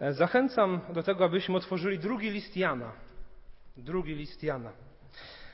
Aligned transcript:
E, 0.00 0.12
zachęcam 0.12 0.80
do 0.92 1.02
tego, 1.02 1.24
abyśmy 1.24 1.56
otworzyli 1.56 1.98
drugi 1.98 2.30
list 2.30 2.56
Jana. 2.56 2.92
Drugi 3.76 4.14
list 4.14 4.42
Jana. 4.42 4.72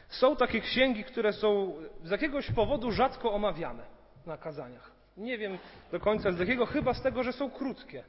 Są 0.09 0.37
takie 0.37 0.61
księgi, 0.61 1.05
które 1.05 1.33
są 1.33 1.75
z 2.05 2.11
jakiegoś 2.11 2.51
powodu 2.51 2.91
rzadko 2.91 3.33
omawiane 3.33 3.83
na 4.27 4.37
kazaniach. 4.37 4.91
Nie 5.17 5.39
wiem 5.39 5.59
do 5.93 6.01
końca 6.01 6.33
z 6.33 6.39
jakiego, 6.39 6.67
chyba 6.67 6.95
z 6.95 7.03
tego, 7.03 7.23
że 7.23 7.33
są 7.33 7.51
krótkie. 7.51 8.05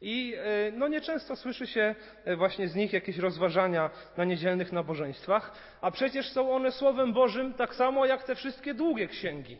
I 0.00 0.34
e, 0.36 0.72
no 0.72 0.88
nieczęsto 0.88 1.36
słyszy 1.36 1.66
się 1.66 1.94
e, 2.24 2.36
właśnie 2.36 2.68
z 2.68 2.74
nich 2.74 2.92
jakieś 2.92 3.18
rozważania 3.18 3.90
na 4.16 4.24
niedzielnych 4.24 4.72
nabożeństwach, 4.72 5.52
a 5.80 5.90
przecież 5.90 6.32
są 6.32 6.52
one 6.52 6.72
Słowem 6.72 7.12
Bożym 7.12 7.54
tak 7.54 7.74
samo 7.74 8.06
jak 8.06 8.24
te 8.24 8.34
wszystkie 8.34 8.74
długie 8.74 9.08
księgi. 9.08 9.58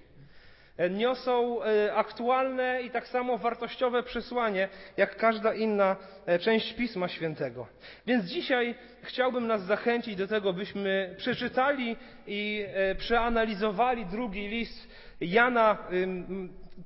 E, 0.76 0.90
niosą 0.90 1.58
aktualne 1.94 2.82
i 2.82 2.90
tak 2.90 3.08
samo 3.08 3.38
wartościowe 3.38 4.02
przesłanie, 4.02 4.68
jak 4.96 5.16
każda 5.16 5.54
inna 5.54 5.96
część 6.40 6.74
Pisma 6.74 7.08
Świętego. 7.08 7.66
Więc 8.06 8.24
dzisiaj 8.24 8.74
chciałbym 9.02 9.46
nas 9.46 9.62
zachęcić 9.62 10.16
do 10.16 10.26
tego, 10.26 10.52
byśmy 10.52 11.14
przeczytali 11.18 11.96
i 12.26 12.66
przeanalizowali 12.98 14.06
drugi 14.06 14.48
list 14.48 14.88
Jana 15.20 15.78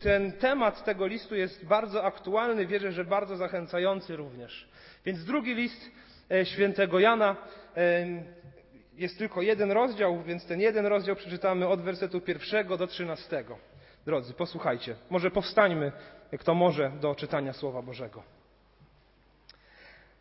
ten 0.00 0.32
temat 0.32 0.84
tego 0.84 1.06
listu 1.06 1.36
jest 1.36 1.66
bardzo 1.66 2.04
aktualny, 2.04 2.66
wierzę, 2.66 2.92
że 2.92 3.04
bardzo 3.04 3.36
zachęcający 3.36 4.16
również. 4.16 4.68
Więc 5.04 5.24
drugi 5.24 5.54
list 5.54 5.90
e, 6.30 6.46
świętego 6.46 6.98
Jana 6.98 7.36
e, 7.76 8.06
jest 8.94 9.18
tylko 9.18 9.42
jeden 9.42 9.72
rozdział, 9.72 10.22
więc 10.22 10.46
ten 10.46 10.60
jeden 10.60 10.86
rozdział 10.86 11.16
przeczytamy 11.16 11.68
od 11.68 11.82
wersetu 11.82 12.20
pierwszego 12.20 12.76
do 12.76 12.86
trzynastego. 12.86 13.58
Drodzy, 14.06 14.34
posłuchajcie. 14.34 14.96
Może 15.10 15.30
powstańmy, 15.30 15.92
kto 16.38 16.54
może, 16.54 16.90
do 17.00 17.14
czytania 17.14 17.52
Słowa 17.52 17.82
Bożego. 17.82 18.22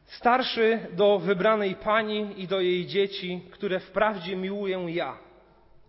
Starszy 0.05 0.79
do 0.93 1.19
wybranej 1.19 1.75
pani 1.75 2.41
i 2.41 2.47
do 2.47 2.61
jej 2.61 2.85
dzieci, 2.85 3.41
które 3.51 3.79
wprawdzie 3.79 4.35
miłuję 4.35 4.85
ja, 4.87 5.17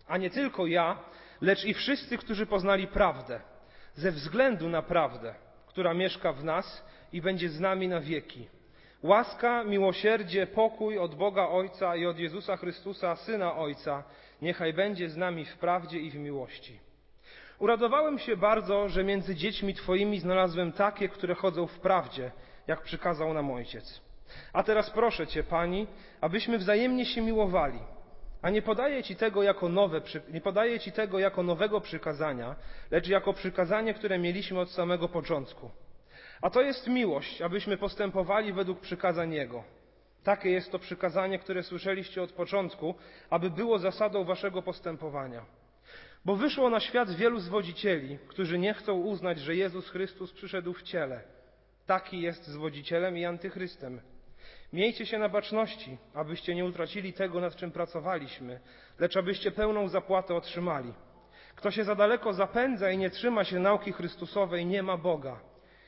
a 0.07 0.17
nie 0.17 0.29
tylko 0.29 0.67
ja, 0.67 0.97
lecz 1.41 1.65
i 1.65 1.73
wszyscy, 1.73 2.17
którzy 2.17 2.45
poznali 2.45 2.87
prawdę 2.87 3.41
ze 3.95 4.11
względu 4.11 4.69
na 4.69 4.81
prawdę, 4.81 5.35
która 5.67 5.93
mieszka 5.93 6.33
w 6.33 6.43
nas 6.43 6.85
i 7.13 7.21
będzie 7.21 7.49
z 7.49 7.59
nami 7.59 7.87
na 7.87 7.99
wieki. 7.99 8.47
Łaska, 9.03 9.63
miłosierdzie, 9.63 10.47
pokój 10.47 10.97
od 10.97 11.15
Boga 11.15 11.47
Ojca 11.47 11.95
i 11.95 12.05
od 12.05 12.19
Jezusa 12.19 12.57
Chrystusa, 12.57 13.15
Syna 13.15 13.55
Ojca, 13.55 14.03
niechaj 14.41 14.73
będzie 14.73 15.09
z 15.09 15.17
nami 15.17 15.45
w 15.45 15.57
prawdzie 15.57 15.99
i 15.99 16.11
w 16.11 16.15
miłości. 16.15 16.79
Uradowałem 17.59 18.19
się 18.19 18.37
bardzo, 18.37 18.89
że 18.89 19.03
między 19.03 19.35
dziećmi 19.35 19.73
Twoimi 19.73 20.19
znalazłem 20.19 20.71
takie, 20.71 21.09
które 21.09 21.35
chodzą 21.35 21.67
w 21.67 21.79
prawdzie, 21.79 22.31
jak 22.67 22.81
przykazał 22.81 23.33
nam 23.33 23.51
Ojciec. 23.51 24.01
A 24.53 24.63
teraz 24.63 24.89
proszę 24.89 25.27
Cię, 25.27 25.43
Pani, 25.43 25.87
abyśmy 26.21 26.57
wzajemnie 26.57 27.05
się 27.05 27.21
miłowali 27.21 27.79
a 28.41 28.49
nie 28.49 28.61
podaję 28.61 29.03
ci 29.03 29.15
tego 29.15 29.43
jako 29.43 29.69
nowe, 29.69 30.01
nie 30.33 30.41
podaję 30.41 30.79
ci 30.79 30.91
tego 30.91 31.19
jako 31.19 31.43
nowego 31.43 31.81
przykazania, 31.81 32.55
lecz 32.91 33.07
jako 33.07 33.33
przykazanie, 33.33 33.93
które 33.93 34.19
mieliśmy 34.19 34.59
od 34.59 34.71
samego 34.71 35.09
początku. 35.09 35.71
A 36.41 36.49
to 36.49 36.61
jest 36.61 36.87
miłość, 36.87 37.41
abyśmy 37.41 37.77
postępowali 37.77 38.53
według 38.53 38.79
przykazań 38.79 39.33
Jego. 39.33 39.63
Takie 40.23 40.49
jest 40.49 40.71
to 40.71 40.79
przykazanie, 40.79 41.39
które 41.39 41.63
słyszeliście 41.63 42.21
od 42.21 42.31
początku, 42.31 42.95
aby 43.29 43.49
było 43.49 43.79
zasadą 43.79 44.23
waszego 44.23 44.61
postępowania. 44.61 45.45
Bo 46.29 46.35
wyszło 46.35 46.69
na 46.69 46.79
świat 46.79 47.11
wielu 47.11 47.39
zwodzicieli, 47.39 48.17
którzy 48.27 48.59
nie 48.59 48.73
chcą 48.73 48.93
uznać, 48.93 49.39
że 49.39 49.55
Jezus 49.55 49.89
Chrystus 49.89 50.33
przyszedł 50.33 50.73
w 50.73 50.83
ciele. 50.83 51.21
Taki 51.85 52.21
jest 52.21 52.47
zwodzicielem 52.47 53.17
i 53.17 53.25
antychrystem. 53.25 54.01
Miejcie 54.73 55.05
się 55.05 55.17
na 55.17 55.29
baczności, 55.29 55.97
abyście 56.13 56.55
nie 56.55 56.65
utracili 56.65 57.13
tego, 57.13 57.39
nad 57.39 57.55
czym 57.55 57.71
pracowaliśmy, 57.71 58.59
lecz 58.99 59.17
abyście 59.17 59.51
pełną 59.51 59.87
zapłatę 59.87 60.35
otrzymali. 60.35 60.93
Kto 61.55 61.71
się 61.71 61.83
za 61.83 61.95
daleko 61.95 62.33
zapędza 62.33 62.91
i 62.91 62.97
nie 62.97 63.09
trzyma 63.09 63.43
się 63.43 63.59
nauki 63.59 63.91
Chrystusowej, 63.91 64.65
nie 64.65 64.83
ma 64.83 64.97
Boga. 64.97 65.39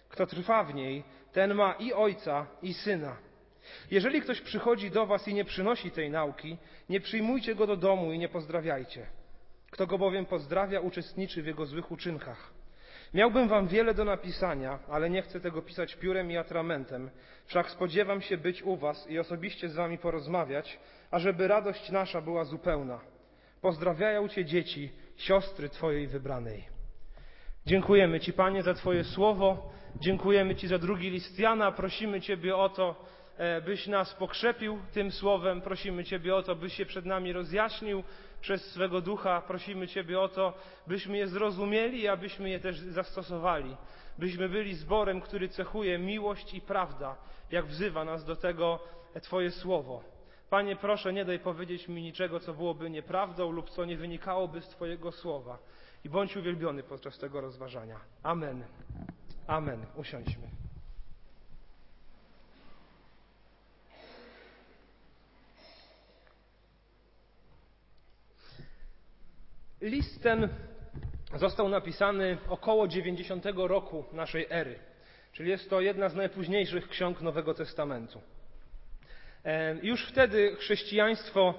Kto 0.10 0.26
trwa 0.26 0.64
w 0.64 0.76
niej, 0.76 1.04
ten 1.32 1.54
ma 1.54 1.74
i 1.74 1.94
Ojca, 1.94 2.48
i 2.62 2.74
Syna. 2.74 3.18
Jeżeli 3.92 4.22
ktoś 4.22 4.42
przychodzi 4.42 4.92
do 4.92 5.06
was 5.06 5.28
i 5.28 5.34
nie 5.34 5.46
przynosi 5.46 5.92
tej 5.92 6.10
nauki, 6.10 6.58
nie 6.90 7.00
przyjmujcie 7.00 7.56
go 7.56 7.68
do 7.68 7.78
domu 7.78 8.12
i 8.12 8.20
nie 8.20 8.30
pozdrawiajcie. 8.30 9.21
Kto 9.72 9.88
go 9.88 9.98
bowiem 9.98 10.26
pozdrawia, 10.26 10.80
uczestniczy 10.80 11.44
w 11.44 11.48
jego 11.48 11.66
złych 11.66 11.92
uczynkach. 11.92 12.54
Miałbym 13.14 13.48
wam 13.48 13.68
wiele 13.68 13.94
do 13.94 14.06
napisania, 14.06 14.80
ale 14.90 15.10
nie 15.10 15.22
chcę 15.22 15.40
tego 15.40 15.62
pisać 15.62 15.96
piórem 15.96 16.32
i 16.32 16.38
atramentem. 16.38 17.10
Wszak 17.46 17.72
spodziewam 17.72 18.22
się 18.22 18.38
być 18.38 18.64
u 18.64 18.76
was 18.76 19.10
i 19.10 19.20
osobiście 19.20 19.70
z 19.70 19.76
wami 19.76 19.98
porozmawiać, 19.98 20.80
ażeby 21.12 21.48
radość 21.48 21.92
nasza 21.92 22.22
była 22.22 22.44
zupełna. 22.44 23.00
Pozdrawiają 23.62 24.28
cię 24.28 24.46
dzieci, 24.46 24.92
siostry 25.18 25.70
twojej 25.70 26.08
wybranej. 26.08 26.64
Dziękujemy 27.66 28.20
Ci, 28.20 28.34
Panie, 28.34 28.64
za 28.64 28.74
Twoje 28.74 29.04
słowo. 29.04 29.72
Dziękujemy 29.96 30.56
Ci 30.56 30.68
za 30.68 30.78
drugi 30.78 31.10
list 31.10 31.40
Jana. 31.40 31.72
Prosimy 31.72 32.22
Ciebie 32.22 32.56
o 32.56 32.70
to, 32.70 33.06
byś 33.66 33.88
nas 33.88 34.14
pokrzepił 34.14 34.80
tym 34.94 35.12
słowem. 35.12 35.62
Prosimy 35.62 36.04
Ciebie 36.04 36.36
o 36.36 36.44
to, 36.44 36.56
byś 36.56 36.74
się 36.74 36.86
przed 36.86 37.06
nami 37.06 37.34
rozjaśnił 37.34 38.04
przez 38.42 38.66
swego 38.66 39.02
ducha. 39.02 39.42
Prosimy 39.42 39.88
Ciebie 39.88 40.20
o 40.20 40.30
to, 40.30 40.54
byśmy 40.88 41.18
je 41.18 41.28
zrozumieli 41.28 42.08
abyśmy 42.08 42.50
je 42.50 42.60
też 42.60 42.80
zastosowali. 42.80 43.78
Byśmy 44.18 44.50
byli 44.50 44.76
zborem, 44.76 45.22
który 45.22 45.50
cechuje 45.50 45.98
miłość 45.98 46.54
i 46.54 46.62
prawda, 46.62 47.16
jak 47.52 47.66
wzywa 47.66 48.06
nas 48.06 48.26
do 48.26 48.36
tego 48.36 48.80
Twoje 49.22 49.52
słowo. 49.52 50.04
Panie, 50.50 50.76
proszę, 50.76 51.14
nie 51.14 51.26
daj 51.26 51.40
powiedzieć 51.40 51.88
mi 51.88 52.02
niczego, 52.02 52.40
co 52.40 52.54
byłoby 52.54 52.90
nieprawdą 52.90 53.52
lub 53.52 53.70
co 53.70 53.86
nie 53.86 53.98
wynikałoby 53.98 54.62
z 54.62 54.68
Twojego 54.68 55.12
słowa. 55.12 55.58
I 56.04 56.10
bądź 56.10 56.38
uwielbiony 56.38 56.84
podczas 56.84 57.18
tego 57.18 57.42
rozważania. 57.42 58.00
Amen. 58.24 58.64
Amen. 59.48 59.86
Usiądźmy. 59.96 60.71
List 69.82 70.24
ten 70.24 70.50
został 71.36 71.70
napisany 71.70 72.38
około 72.50 72.88
90 72.88 73.46
roku 73.56 74.06
naszej 74.14 74.48
ery, 74.50 74.80
czyli 75.32 75.50
jest 75.50 75.70
to 75.70 75.82
jedna 75.82 76.10
z 76.10 76.16
najpóźniejszych 76.16 76.90
ksiąg 76.90 77.22
Nowego 77.22 77.54
Testamentu. 77.54 78.22
Już 79.82 80.08
wtedy 80.08 80.56
chrześcijaństwo 80.56 81.54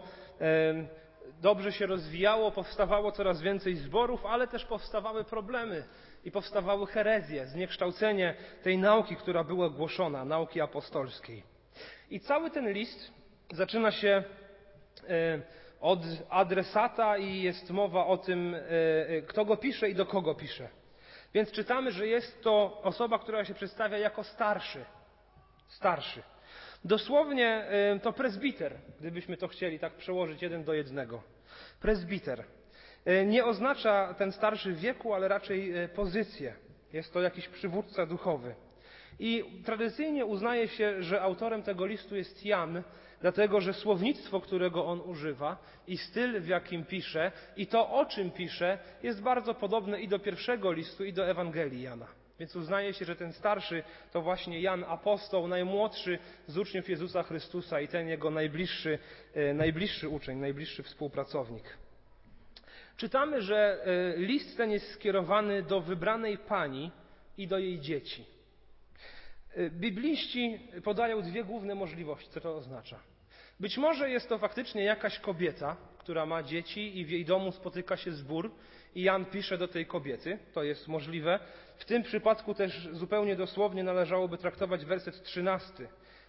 dobrze 1.41 1.73
się 1.73 1.87
rozwijało, 1.87 2.51
powstawało 2.51 3.13
coraz 3.13 3.43
więcej 3.43 3.77
zborów, 3.77 4.27
ale 4.27 4.49
też 4.49 4.65
powstawały 4.65 5.25
problemy 5.25 5.85
i 6.25 6.31
powstawały 6.31 6.87
herezje, 6.87 7.47
zniekształcenie 7.47 8.35
tej 8.63 8.79
nauki, 8.79 9.17
która 9.17 9.45
była 9.45 9.71
głoszona, 9.71 10.25
nauki 10.25 10.61
apostolskiej. 10.61 11.43
I 12.11 12.21
cały 12.21 12.51
ten 12.51 12.73
list 12.73 13.13
zaczyna 13.53 13.91
się 13.91 14.25
od 15.83 16.01
adresata 16.31 17.19
i 17.19 17.43
jest 17.43 17.71
mowa 17.71 18.07
o 18.07 18.19
tym, 18.19 18.55
e, 18.55 18.59
e, 19.09 19.23
kto 19.23 19.45
go 19.45 19.57
pisze 19.57 19.91
i 19.91 19.95
do 19.95 20.07
kogo 20.07 20.35
pisze. 20.35 20.69
Więc 21.35 21.53
czytamy, 21.53 21.93
że 21.93 22.07
jest 22.07 22.43
to 22.43 22.83
osoba, 22.83 23.19
która 23.19 23.45
się 23.45 23.55
przedstawia 23.55 23.99
jako 23.99 24.25
starszy. 24.25 24.85
Starszy. 25.69 26.23
Dosłownie 26.85 27.49
e, 27.49 28.01
to 28.01 28.13
prezbiter, 28.13 28.77
gdybyśmy 29.01 29.37
to 29.37 29.49
chcieli 29.49 29.79
tak 29.79 29.93
przełożyć 29.93 30.43
jeden 30.43 30.65
do 30.65 30.75
jednego. 30.75 31.23
Prezbiter. 31.81 32.45
Nie 33.27 33.45
oznacza 33.45 34.15
ten 34.15 34.33
starszy 34.33 34.73
wieku, 34.73 35.15
ale 35.15 35.29
raczej 35.29 35.73
pozycję. 35.95 36.55
Jest 36.93 37.13
to 37.13 37.21
jakiś 37.21 37.49
przywódca 37.49 38.07
duchowy. 38.07 38.55
I 39.19 39.45
tradycyjnie 39.65 40.27
uznaje 40.27 40.69
się, 40.69 41.03
że 41.03 41.23
autorem 41.23 41.63
tego 41.63 41.87
listu 41.87 42.17
jest 42.17 42.45
Jan, 42.45 42.83
dlatego 43.23 43.61
że 43.61 43.73
słownictwo, 43.73 44.41
którego 44.41 44.87
on 44.87 45.01
używa 45.01 45.57
i 45.87 45.97
styl, 45.97 46.41
w 46.41 46.49
jakim 46.49 46.85
pisze 46.85 47.33
i 47.57 47.67
to, 47.67 47.91
o 47.91 48.07
czym 48.07 48.31
pisze, 48.31 48.79
jest 49.03 49.23
bardzo 49.23 49.55
podobne 49.55 50.01
i 50.01 50.09
do 50.09 50.19
pierwszego 50.19 50.73
listu, 50.73 51.05
i 51.05 51.13
do 51.13 51.27
Ewangelii 51.27 51.83
Jana. 51.83 52.07
Więc 52.39 52.57
uznaje 52.57 52.95
się, 52.95 53.05
że 53.05 53.17
ten 53.17 53.33
starszy 53.33 53.83
to 54.13 54.23
właśnie 54.23 54.61
Jan 54.61 54.85
apostoł, 54.85 55.49
najmłodszy 55.49 56.19
z 56.47 56.59
uczniów 56.59 56.89
Jezusa 56.89 57.23
Chrystusa 57.23 57.81
i 57.81 57.89
ten 57.89 58.09
jego 58.09 58.31
najbliższy, 58.31 58.99
e, 59.35 59.55
najbliższy 59.55 60.09
uczeń, 60.09 60.39
najbliższy 60.39 60.83
współpracownik. 60.83 61.65
Czytamy, 62.97 63.43
że 63.43 63.85
e, 63.85 64.17
list 64.17 64.57
ten 64.57 64.71
jest 64.71 64.93
skierowany 64.93 65.63
do 65.63 65.81
wybranej 65.81 66.39
pani 66.39 66.91
i 67.39 67.47
do 67.47 67.59
jej 67.59 67.81
dzieci. 67.81 68.25
E, 69.55 69.71
bibliści 69.71 70.59
podają 70.85 71.23
dwie 71.23 71.45
główne 71.45 71.75
możliwości, 71.75 72.31
co 72.31 72.41
to 72.41 72.57
oznacza. 72.57 73.12
Być 73.63 73.79
może 73.79 74.11
jest 74.11 74.29
to 74.29 74.39
faktycznie 74.39 74.85
jakaś 74.85 75.19
kobieta, 75.19 75.77
która 75.99 76.27
ma 76.27 76.43
dzieci 76.43 76.99
i 76.99 77.05
w 77.05 77.11
jej 77.11 77.25
domu 77.25 77.53
spotyka 77.53 77.97
się 77.97 78.13
zbór 78.13 78.51
i 78.95 79.03
Jan 79.03 79.25
pisze 79.25 79.59
do 79.59 79.69
tej 79.69 79.87
kobiety, 79.87 80.39
to 80.53 80.63
jest 80.63 80.89
możliwe. 80.89 81.39
w 81.77 81.85
tym 81.85 82.03
przypadku 82.03 82.55
też 82.55 82.89
zupełnie 82.93 83.37
dosłownie 83.37 83.85
należałoby 83.85 84.39
traktować 84.39 84.85
werset 84.85 85.23
13, 85.23 85.73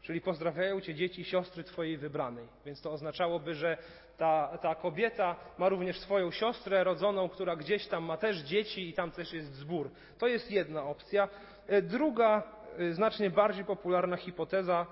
czyli 0.01 0.21
pozdrawiają 0.21 0.81
cię 0.81 0.95
dzieci 0.95 1.25
siostry 1.25 1.63
twojej 1.63 1.97
wybranej. 1.97 2.47
Więc 2.65 2.81
to 2.81 2.91
oznaczałoby, 2.91 3.53
że 3.53 3.77
ta, 4.17 4.57
ta 4.61 4.75
kobieta 4.75 5.35
ma 5.57 5.69
również 5.69 5.99
swoją 5.99 6.31
siostrę 6.31 6.83
rodzoną, 6.83 7.29
która 7.29 7.55
gdzieś 7.55 7.87
tam 7.87 8.03
ma 8.03 8.17
też 8.17 8.37
dzieci 8.37 8.89
i 8.89 8.93
tam 8.93 9.11
też 9.11 9.33
jest 9.33 9.53
zbór. 9.55 9.89
To 10.19 10.27
jest 10.27 10.51
jedna 10.51 10.83
opcja. 10.83 11.29
E, 11.67 11.81
druga, 11.81 12.43
e, 12.77 12.93
znacznie 12.93 13.29
bardziej 13.29 13.65
popularna 13.65 14.17
hipoteza, 14.17 14.85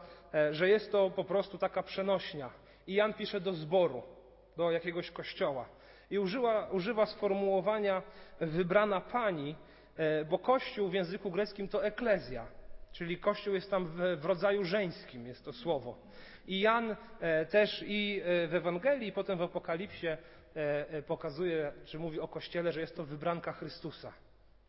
że 0.52 0.70
jest 0.70 0.92
to 0.92 1.10
po 1.10 1.24
prostu 1.24 1.58
taka 1.58 1.84
przenośnia. 1.84 2.50
I 2.88 2.94
Jan 2.94 3.14
pisze 3.14 3.42
do 3.42 3.54
zboru, 3.54 4.04
do 4.58 4.72
jakiegoś 4.72 5.12
kościoła. 5.12 5.66
I 6.12 6.20
używa, 6.20 6.70
używa 6.70 7.06
sformułowania 7.06 8.02
wybrana 8.40 9.02
pani, 9.02 9.56
bo 10.30 10.40
kościół 10.40 10.90
w 10.90 10.94
języku 10.94 11.32
greckim 11.32 11.68
to 11.68 11.86
eklezja, 11.86 12.48
czyli 12.92 13.18
kościół 13.18 13.54
jest 13.54 13.72
tam 13.72 13.88
w, 14.18 14.26
rodzaju 14.26 14.64
żeńskim, 14.64 15.28
jest 15.28 15.46
to 15.46 15.54
słowo. 15.54 15.98
I 16.48 16.60
Jan 16.60 16.96
też 17.50 17.84
i 17.88 18.22
w 18.26 18.54
Ewangelii, 18.54 19.08
i 19.08 19.12
potem 19.12 19.38
w 19.38 19.42
Apokalipsie 19.42 20.08
pokazuje, 21.08 21.74
czy 21.86 22.00
mówi 22.00 22.20
o 22.20 22.28
kościele, 22.28 22.72
że 22.72 22.82
jest 22.82 22.96
to 22.96 23.04
wybranka 23.04 23.52
Chrystusa. 23.52 24.14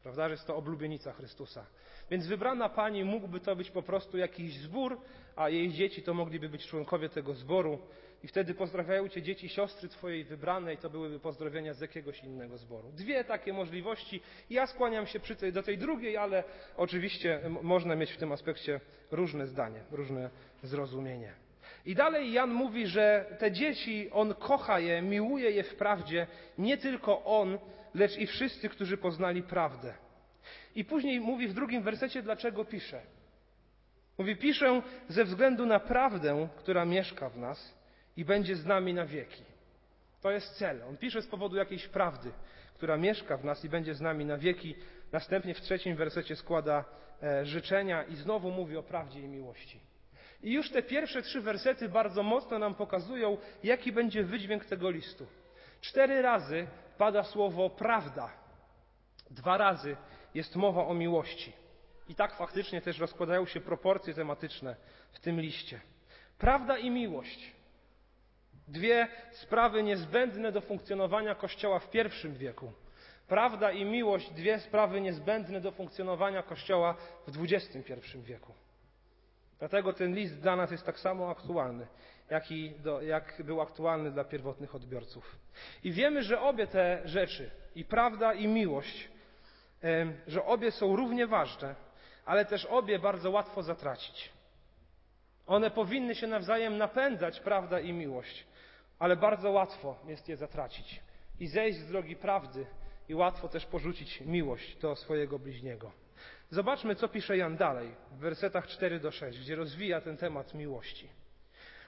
Prawda, 0.02 0.24
że 0.28 0.30
jest 0.30 0.46
to 0.46 0.56
oblubienica 0.56 1.12
Chrystusa. 1.12 1.66
Więc 2.12 2.26
wybrana 2.26 2.68
pani 2.68 3.04
mógłby 3.04 3.40
to 3.40 3.56
być 3.56 3.70
po 3.70 3.82
prostu 3.82 4.18
jakiś 4.18 4.58
zbór, 4.58 5.00
a 5.36 5.48
jej 5.48 5.70
dzieci 5.70 6.02
to 6.02 6.14
mogliby 6.14 6.48
być 6.48 6.66
członkowie 6.66 7.08
tego 7.08 7.34
zboru. 7.34 7.78
I 8.22 8.28
wtedy 8.28 8.54
pozdrawiają 8.54 9.08
cię 9.08 9.22
dzieci 9.22 9.48
siostry 9.48 9.88
twojej 9.88 10.24
wybranej, 10.24 10.78
to 10.78 10.90
byłyby 10.90 11.20
pozdrowienia 11.20 11.74
z 11.74 11.80
jakiegoś 11.80 12.24
innego 12.24 12.58
zboru. 12.58 12.92
Dwie 12.92 13.24
takie 13.24 13.52
możliwości. 13.52 14.20
Ja 14.50 14.66
skłaniam 14.66 15.06
się 15.06 15.20
tej, 15.20 15.52
do 15.52 15.62
tej 15.62 15.78
drugiej, 15.78 16.16
ale 16.16 16.44
oczywiście 16.76 17.40
można 17.62 17.96
mieć 17.96 18.12
w 18.12 18.16
tym 18.16 18.32
aspekcie 18.32 18.80
różne 19.10 19.46
zdanie, 19.46 19.80
różne 19.90 20.30
zrozumienie. 20.62 21.32
I 21.86 21.94
dalej 21.94 22.32
Jan 22.32 22.50
mówi, 22.50 22.86
że 22.86 23.36
te 23.38 23.52
dzieci, 23.52 24.10
on 24.10 24.34
kocha 24.34 24.80
je, 24.80 25.02
miłuje 25.02 25.50
je 25.50 25.62
w 25.62 25.74
prawdzie, 25.74 26.26
nie 26.58 26.76
tylko 26.76 27.24
on, 27.24 27.58
lecz 27.94 28.18
i 28.18 28.26
wszyscy, 28.26 28.68
którzy 28.68 28.96
poznali 28.96 29.42
prawdę. 29.42 29.94
I 30.74 30.84
później 30.84 31.20
mówi 31.20 31.48
w 31.48 31.54
drugim 31.54 31.82
wersecie, 31.82 32.22
dlaczego 32.22 32.64
pisze. 32.64 33.00
Mówi, 34.18 34.36
piszę 34.36 34.82
ze 35.08 35.24
względu 35.24 35.66
na 35.66 35.80
prawdę, 35.80 36.48
która 36.56 36.84
mieszka 36.84 37.28
w 37.28 37.38
nas 37.38 37.74
i 38.16 38.24
będzie 38.24 38.56
z 38.56 38.66
nami 38.66 38.94
na 38.94 39.06
wieki. 39.06 39.42
To 40.20 40.30
jest 40.30 40.58
cel. 40.58 40.82
On 40.88 40.96
pisze 40.96 41.22
z 41.22 41.26
powodu 41.26 41.56
jakiejś 41.56 41.88
prawdy, 41.88 42.32
która 42.74 42.96
mieszka 42.96 43.36
w 43.36 43.44
nas 43.44 43.64
i 43.64 43.68
będzie 43.68 43.94
z 43.94 44.00
nami 44.00 44.24
na 44.24 44.38
wieki. 44.38 44.74
Następnie 45.12 45.54
w 45.54 45.60
trzecim 45.60 45.96
wersecie 45.96 46.36
składa 46.36 46.84
e, 47.22 47.46
życzenia 47.46 48.04
i 48.04 48.16
znowu 48.16 48.50
mówi 48.50 48.76
o 48.76 48.82
prawdzie 48.82 49.20
i 49.20 49.28
miłości. 49.28 49.80
I 50.42 50.52
już 50.52 50.70
te 50.70 50.82
pierwsze 50.82 51.22
trzy 51.22 51.40
wersety 51.40 51.88
bardzo 51.88 52.22
mocno 52.22 52.58
nam 52.58 52.74
pokazują, 52.74 53.36
jaki 53.64 53.92
będzie 53.92 54.24
wydźwięk 54.24 54.64
tego 54.64 54.90
listu. 54.90 55.26
Cztery 55.80 56.22
razy 56.22 56.66
pada 56.98 57.22
słowo 57.22 57.70
prawda. 57.70 58.32
Dwa 59.30 59.56
razy 59.56 59.96
jest 60.34 60.56
mowa 60.56 60.86
o 60.86 60.94
miłości. 60.94 61.52
I 62.08 62.14
tak 62.14 62.36
faktycznie 62.36 62.80
też 62.80 62.98
rozkładają 62.98 63.46
się 63.46 63.60
proporcje 63.60 64.14
tematyczne 64.14 64.76
w 65.12 65.20
tym 65.20 65.40
liście. 65.40 65.80
Prawda 66.38 66.78
i 66.78 66.90
miłość. 66.90 67.52
Dwie 68.68 69.08
sprawy 69.32 69.82
niezbędne 69.82 70.52
do 70.52 70.60
funkcjonowania 70.60 71.34
Kościoła 71.34 71.78
w 71.78 71.90
pierwszym 71.90 72.34
wieku. 72.34 72.72
Prawda 73.28 73.72
i 73.72 73.84
miłość, 73.84 74.30
dwie 74.30 74.58
sprawy 74.60 75.00
niezbędne 75.00 75.60
do 75.60 75.72
funkcjonowania 75.72 76.42
Kościoła 76.42 76.96
w 77.26 77.52
XXI 77.52 78.18
wieku. 78.22 78.52
Dlatego 79.58 79.92
ten 79.92 80.14
list 80.14 80.40
dla 80.40 80.56
nas 80.56 80.70
jest 80.70 80.86
tak 80.86 80.98
samo 80.98 81.30
aktualny, 81.30 81.86
jak, 82.30 82.44
do, 82.82 83.02
jak 83.02 83.42
był 83.44 83.60
aktualny 83.60 84.10
dla 84.10 84.24
pierwotnych 84.24 84.74
odbiorców. 84.74 85.36
I 85.84 85.92
wiemy, 85.92 86.22
że 86.22 86.40
obie 86.40 86.66
te 86.66 87.02
rzeczy, 87.04 87.50
i 87.74 87.84
prawda, 87.84 88.34
i 88.34 88.48
miłość, 88.48 89.08
że 90.26 90.44
obie 90.44 90.70
są 90.70 90.96
równie 90.96 91.26
ważne, 91.26 91.74
ale 92.24 92.44
też 92.44 92.64
obie 92.64 92.98
bardzo 92.98 93.30
łatwo 93.30 93.62
zatracić. 93.62 94.32
One 95.46 95.70
powinny 95.70 96.14
się 96.14 96.26
nawzajem 96.26 96.78
napędzać, 96.78 97.40
prawda 97.40 97.80
i 97.80 97.92
miłość, 97.92 98.46
ale 98.98 99.16
bardzo 99.16 99.50
łatwo 99.50 99.96
jest 100.06 100.28
je 100.28 100.36
zatracić 100.36 101.00
i 101.40 101.46
zejść 101.46 101.78
z 101.78 101.86
drogi 101.86 102.16
prawdy 102.16 102.66
i 103.08 103.14
łatwo 103.14 103.48
też 103.48 103.66
porzucić 103.66 104.20
miłość 104.20 104.76
do 104.76 104.96
swojego 104.96 105.38
bliźniego. 105.38 105.92
Zobaczmy, 106.50 106.94
co 106.94 107.08
pisze 107.08 107.36
Jan 107.36 107.56
dalej, 107.56 107.94
w 108.10 108.18
wersetach 108.18 108.66
4 108.66 109.00
do 109.00 109.10
6, 109.10 109.40
gdzie 109.40 109.56
rozwija 109.56 110.00
ten 110.00 110.16
temat 110.16 110.54
miłości. 110.54 111.08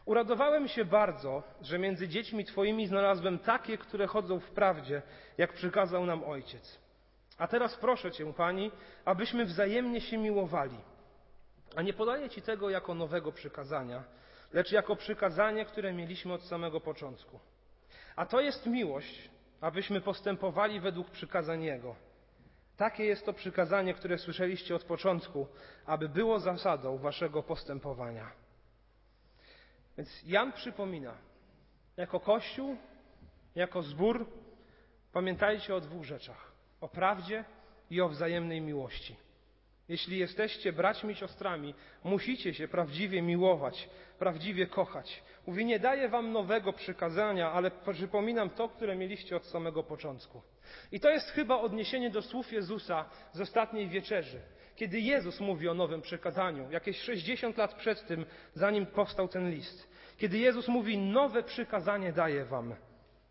Uradowałem 0.05 0.69
się 0.69 0.85
bardzo, 0.85 1.43
że 1.61 1.79
między 1.79 2.08
dziećmi 2.08 2.44
Twoimi 2.44 2.87
znalazłem 2.87 3.38
takie, 3.38 3.79
które 3.79 4.06
chodzą 4.06 4.41
w 4.41 4.50
prawdzie, 4.50 5.02
jak 5.38 5.52
przykazał 5.52 6.06
nam 6.06 6.25
Ojciec. 6.25 6.84
A 7.39 7.47
teraz 7.49 7.77
proszę 7.77 8.13
Cię, 8.13 8.33
Pani, 8.33 8.71
abyśmy 9.05 9.45
wzajemnie 9.45 10.01
się 10.01 10.19
miłowali. 10.19 10.79
A 11.77 11.83
nie 11.83 11.93
podaję 11.93 12.31
Ci 12.31 12.43
tego 12.43 12.71
jako 12.71 12.95
nowego 12.95 13.33
przykazania, 13.33 14.05
lecz 14.53 14.73
jako 14.73 14.97
przykazanie, 14.97 15.65
które 15.65 15.93
mieliśmy 15.93 16.33
od 16.33 16.43
samego 16.43 16.81
początku. 16.81 17.41
A 18.17 18.27
to 18.27 18.41
jest 18.41 18.67
miłość, 18.67 19.31
abyśmy 19.61 20.01
postępowali 20.01 20.81
według 20.81 21.11
przykazań 21.11 21.63
Jego. 21.63 21.97
Takie 22.77 23.05
jest 23.05 23.27
to 23.27 23.33
przykazanie, 23.33 23.95
które 23.95 24.19
słyszeliście 24.19 24.77
od 24.77 24.85
początku, 24.85 25.47
aby 25.87 26.09
było 26.09 26.41
zasadą 26.41 26.99
waszego 26.99 27.43
postępowania. 27.43 28.31
Więc 29.97 30.23
Jan 30.27 30.53
przypomina, 30.53 31.15
jako 31.97 32.21
Kościół, 32.21 32.77
jako 33.55 33.83
zbór, 33.83 34.27
pamiętajcie 35.13 35.75
o 35.75 35.81
dwóch 35.81 36.05
rzeczach: 36.05 36.54
o 36.85 36.89
prawdzie 36.89 37.45
i 37.91 38.01
o 38.01 38.09
wzajemnej 38.09 38.61
miłości. 38.61 39.17
Jeśli 39.89 40.19
jesteście 40.19 40.73
braćmi 40.73 41.13
i 41.13 41.17
siostrami, 41.17 41.75
musicie 42.05 42.55
się 42.55 42.69
prawdziwie 42.69 43.23
miłować, 43.23 43.89
prawdziwie 44.19 44.67
kochać. 44.67 45.23
Mówi, 45.47 45.65
nie 45.65 45.79
daję 45.79 46.09
wam 46.09 46.33
nowego 46.33 46.73
przykazania, 46.73 47.53
ale 47.53 47.71
przypominam 47.71 48.51
to, 48.51 48.69
które 48.69 48.97
mieliście 48.97 49.37
od 49.37 49.47
samego 49.47 49.83
początku. 49.83 50.43
I 50.93 51.01
to 51.01 51.11
jest 51.11 51.31
chyba 51.31 51.59
odniesienie 51.59 52.11
do 52.11 52.23
słów 52.23 52.53
Jezusa 52.53 53.11
z 53.33 53.41
ostatniej 53.41 53.89
wieczerzy, 53.89 54.41
kiedy 54.77 55.01
Jezus 55.01 55.41
mówi 55.41 55.69
o 55.69 55.75
nowym 55.75 56.03
przykazaniu, 56.03 56.71
jakieś 56.71 56.99
60 56.99 57.57
lat 57.57 57.75
przed 57.75 58.07
tym, 58.07 58.27
zanim 58.55 58.87
powstał 58.87 59.29
ten 59.29 59.51
list. 59.51 59.89
Kiedy 60.19 60.39
Jezus 60.39 60.69
mówi, 60.69 60.99
nowe 60.99 61.43
przykazanie 61.43 62.13
daję 62.13 62.44
wam, 62.44 62.75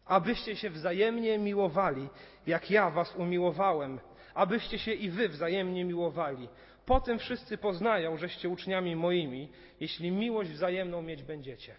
abyście 0.05 0.55
się 0.55 0.69
wzajemnie 0.69 1.37
miłowali, 1.37 2.09
jak 2.47 2.71
ja 2.71 2.89
was 2.89 3.15
umiłowałem, 3.15 3.99
abyście 4.33 4.79
się 4.79 4.93
i 4.93 5.09
wy 5.09 5.29
wzajemnie 5.29 5.85
miłowali. 5.85 6.49
Potem 6.85 7.19
wszyscy 7.19 7.57
poznają, 7.57 8.17
żeście 8.17 8.49
uczniami 8.49 8.95
moimi, 8.95 9.49
jeśli 9.79 10.11
miłość 10.11 10.49
wzajemną 10.49 11.01
mieć 11.01 11.23
będziecie. 11.23 11.75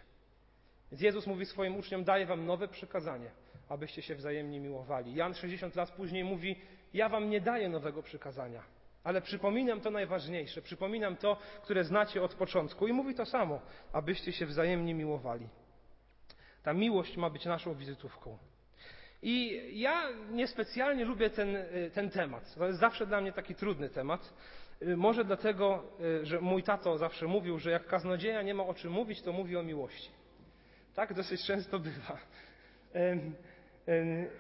Więc 0.93 1.03
Jezus 1.03 1.27
mówi 1.27 1.47
swoim 1.47 1.77
uczniom, 1.77 2.05
daję 2.05 2.27
wam 2.27 2.47
nowe 2.47 2.69
przykazanie, 2.69 3.31
abyście 3.69 4.03
się 4.03 4.15
wzajemnie 4.15 4.61
miłowali. 4.61 5.15
Jan 5.15 5.35
60 5.35 5.77
lat 5.77 5.91
później 5.91 6.25
mówi, 6.25 6.57
ja 6.95 7.09
wam 7.09 7.31
nie 7.31 7.41
daję 7.41 7.69
nowego 7.69 8.03
przykazania, 8.03 8.63
ale 9.05 9.21
przypominam 9.21 9.81
to 9.81 9.91
najważniejsze, 9.91 10.63
przypominam 10.63 11.17
to, 11.17 11.37
które 11.63 11.85
znacie 11.85 12.23
od 12.23 12.35
początku 12.35 12.87
i 12.87 12.93
mówi 12.93 13.15
to 13.15 13.27
samo, 13.27 13.61
abyście 13.93 14.33
się 14.33 14.47
wzajemnie 14.47 14.95
miłowali. 14.95 15.49
Ta 16.65 16.73
miłość 16.73 17.17
ma 17.17 17.31
być 17.31 17.45
naszą 17.45 17.75
wizytówką. 17.75 18.39
I 19.23 19.63
ja 19.81 20.09
niespecjalnie 20.31 21.05
lubię 21.05 21.31
ten, 21.31 21.57
ten 21.95 22.11
temat. 22.11 22.55
To 22.55 22.67
jest 22.67 22.79
zawsze 22.79 23.07
dla 23.07 23.21
mnie 23.21 23.33
taki 23.33 23.55
trudny 23.55 23.89
temat. 23.89 24.35
Może 24.97 25.25
dlatego, 25.25 25.83
że 26.23 26.41
mój 26.41 26.63
tato 26.63 26.99
zawsze 26.99 27.27
mówił, 27.27 27.59
że 27.59 27.71
jak 27.71 27.87
kaznodzieja 27.87 28.43
nie 28.43 28.55
ma 28.55 28.67
o 28.67 28.75
czym 28.75 28.93
mówić, 28.93 29.23
to 29.23 29.33
mówi 29.33 29.57
o 29.57 29.63
miłości. 29.63 30.11
Tak 30.95 31.15
dosyć 31.15 31.47
często 31.47 31.79
bywa. 31.79 32.19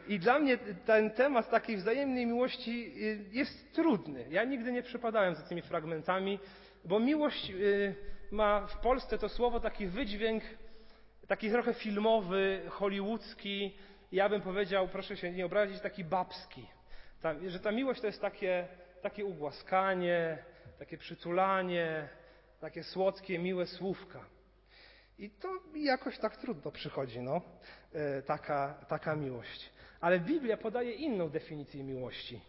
I 0.09 0.19
dla 0.19 0.39
mnie 0.39 0.59
ten 0.87 1.11
temat 1.11 1.51
takiej 1.51 1.77
wzajemnej 1.77 2.27
miłości 2.27 2.93
y, 3.03 3.25
jest 3.33 3.73
trudny. 3.73 4.25
Ja 4.31 4.45
nigdy 4.45 4.73
nie 4.73 4.83
przypadałem 4.83 5.35
za 5.35 5.43
tymi 5.43 5.63
fragmentami, 5.63 6.39
bo 6.85 7.01
miłość 7.01 7.51
y, 7.51 7.95
ma 8.31 8.67
w 8.67 8.79
Polsce 8.79 9.19
to 9.19 9.29
słowo 9.29 9.61
taki 9.61 9.87
wydźwięk, 9.87 10.43
taki 11.29 11.51
trochę 11.51 11.75
filmowy, 11.75 12.63
hollywoodzki, 12.71 13.77
ja 14.13 14.29
bym 14.29 14.43
powiedział, 14.43 14.89
proszę 14.89 15.17
się 15.17 15.31
nie 15.33 15.47
obrazić, 15.47 15.81
taki 15.81 16.05
babski. 16.05 16.67
Że 17.47 17.61
ta 17.61 17.73
miłość 17.73 18.01
to 18.01 18.07
jest 18.07 18.21
takie, 18.21 18.69
takie 19.03 19.25
ugłaskanie, 19.25 20.39
takie 20.79 20.99
przytulanie, 20.99 22.09
takie 22.61 22.85
słodkie, 22.85 23.39
miłe 23.39 23.67
słówka. 23.67 24.25
I 25.19 25.31
to 25.31 25.49
jakoś 25.75 26.19
tak 26.19 26.37
trudno 26.37 26.71
przychodzi, 26.71 27.21
no, 27.21 27.41
e, 27.93 28.23
taka, 28.23 28.85
taka 28.89 29.17
miłość. 29.17 29.71
Ale 30.01 30.21
Biblia 30.21 30.57
podaje 30.57 30.93
inną 30.93 31.29
definicję 31.29 31.85
miłości. 31.85 32.41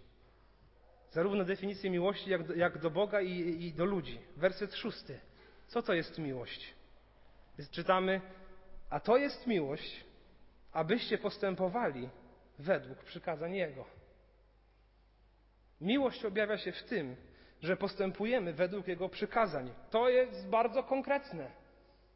Zarówno 1.12 1.44
definicję 1.44 1.89
miłości, 1.89 2.29
jak 2.29 2.44
do, 2.44 2.53
jak 2.53 2.77
do 2.77 2.89
Boga 2.89 3.22
i, 3.22 3.32
i 3.65 3.74
do 3.74 3.86
ludzi. 3.86 4.20
Werset 4.38 4.75
szósty. 4.75 5.20
Co 5.67 5.82
to 5.82 5.94
jest 5.94 6.17
miłość? 6.17 6.74
Czytamy, 7.72 8.22
a 8.89 8.99
to 8.99 9.17
jest 9.17 9.47
miłość, 9.47 10.05
abyście 10.73 11.17
postępowali 11.17 12.09
według 12.59 13.03
przykazań 13.03 13.55
Jego. 13.55 13.85
Miłość 15.81 16.25
objawia 16.25 16.57
się 16.57 16.71
w 16.71 16.83
tym, 16.83 17.15
że 17.61 17.77
postępujemy 17.77 18.53
według 18.53 18.87
Jego 18.87 19.09
przykazań. 19.09 19.73
To 19.89 20.09
jest 20.09 20.49
bardzo 20.49 20.83
konkretne. 20.83 21.51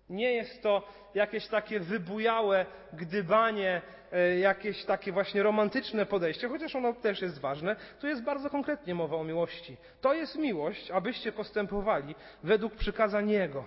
Nie 0.10 0.34
jest 0.34 0.64
to 0.64 0.88
jakieś 1.16 1.48
takie 1.48 1.80
wybujałe 1.80 2.66
gdybanie, 2.94 3.82
e, 4.12 4.40
jakieś 4.40 4.86
takie 4.86 5.12
właśnie 5.12 5.44
romantyczne 5.44 6.06
podejście, 6.06 6.50
chociaż 6.50 6.76
ono 6.76 6.94
też 6.94 7.22
jest 7.22 7.40
ważne. 7.40 7.76
Tu 8.00 8.08
jest 8.08 8.24
bardzo 8.24 8.50
konkretnie 8.50 8.96
mowa 8.96 9.18
o 9.18 9.24
miłości. 9.24 9.78
To 10.02 10.14
jest 10.14 10.36
miłość, 10.36 10.92
abyście 10.92 11.32
postępowali 11.32 12.16
według 12.44 12.76
przykazań 12.76 13.30
Jego. 13.30 13.66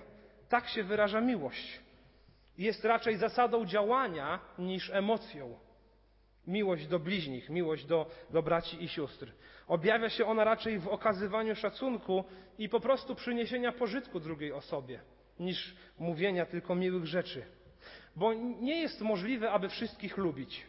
Tak 0.49 0.69
się 0.69 0.83
wyraża 0.83 1.21
miłość. 1.21 1.81
Jest 2.59 2.85
raczej 2.85 3.17
zasadą 3.17 3.67
działania 3.67 4.41
niż 4.59 4.91
emocją. 4.91 5.59
Miłość 6.47 6.87
do 6.87 6.99
bliźnich, 6.99 7.51
miłość 7.51 7.85
do, 7.85 8.07
do 8.31 8.43
braci 8.43 8.85
i 8.85 8.89
sióstr. 8.89 9.33
Objawia 9.67 10.11
się 10.11 10.27
ona 10.27 10.45
raczej 10.45 10.79
w 10.79 10.89
okazywaniu 10.89 11.57
szacunku 11.57 12.25
i 12.59 12.69
po 12.69 12.81
prostu 12.81 13.15
przyniesienia 13.15 13.73
pożytku 13.73 14.21
drugiej 14.21 14.53
osobie, 14.53 15.01
niż 15.41 15.75
mówienia 15.99 16.47
tylko 16.47 16.75
miłych 16.75 17.07
rzeczy. 17.07 17.45
Bo 18.17 18.35
nie 18.35 18.81
jest 18.81 19.01
możliwe, 19.01 19.51
aby 19.51 19.69
wszystkich 19.69 20.17
lubić. 20.17 20.67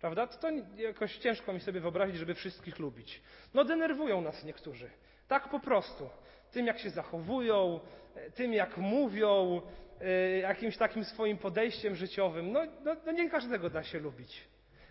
Prawda? 0.00 0.26
To 0.26 0.48
jakoś 0.76 1.16
ciężko 1.16 1.52
mi 1.52 1.60
sobie 1.60 1.80
wyobrazić, 1.80 2.16
żeby 2.16 2.34
wszystkich 2.34 2.78
lubić. 2.78 3.22
No 3.54 3.64
denerwują 3.64 4.20
nas 4.20 4.44
niektórzy. 4.44 4.90
Tak 5.28 5.48
po 5.48 5.60
prostu. 5.60 6.08
Tym, 6.52 6.66
jak 6.66 6.78
się 6.78 6.90
zachowują, 6.90 7.80
tym, 8.34 8.52
jak 8.52 8.76
mówią, 8.76 9.60
e, 9.64 9.85
jakimś 10.42 10.76
takim 10.76 11.04
swoim 11.04 11.38
podejściem 11.38 11.96
życiowym. 11.96 12.52
No, 12.52 12.60
no, 12.84 12.96
no 13.06 13.12
nie 13.12 13.30
każdego 13.30 13.70
da 13.70 13.82
się 13.82 13.98
lubić. 13.98 14.48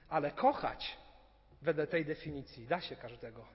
Ale 0.09 0.31
kochać 0.31 0.97
wedle 1.61 1.87
tej 1.87 2.05
definicji 2.05 2.67
da 2.67 2.81
się 2.81 2.95
każdego. 2.95 3.45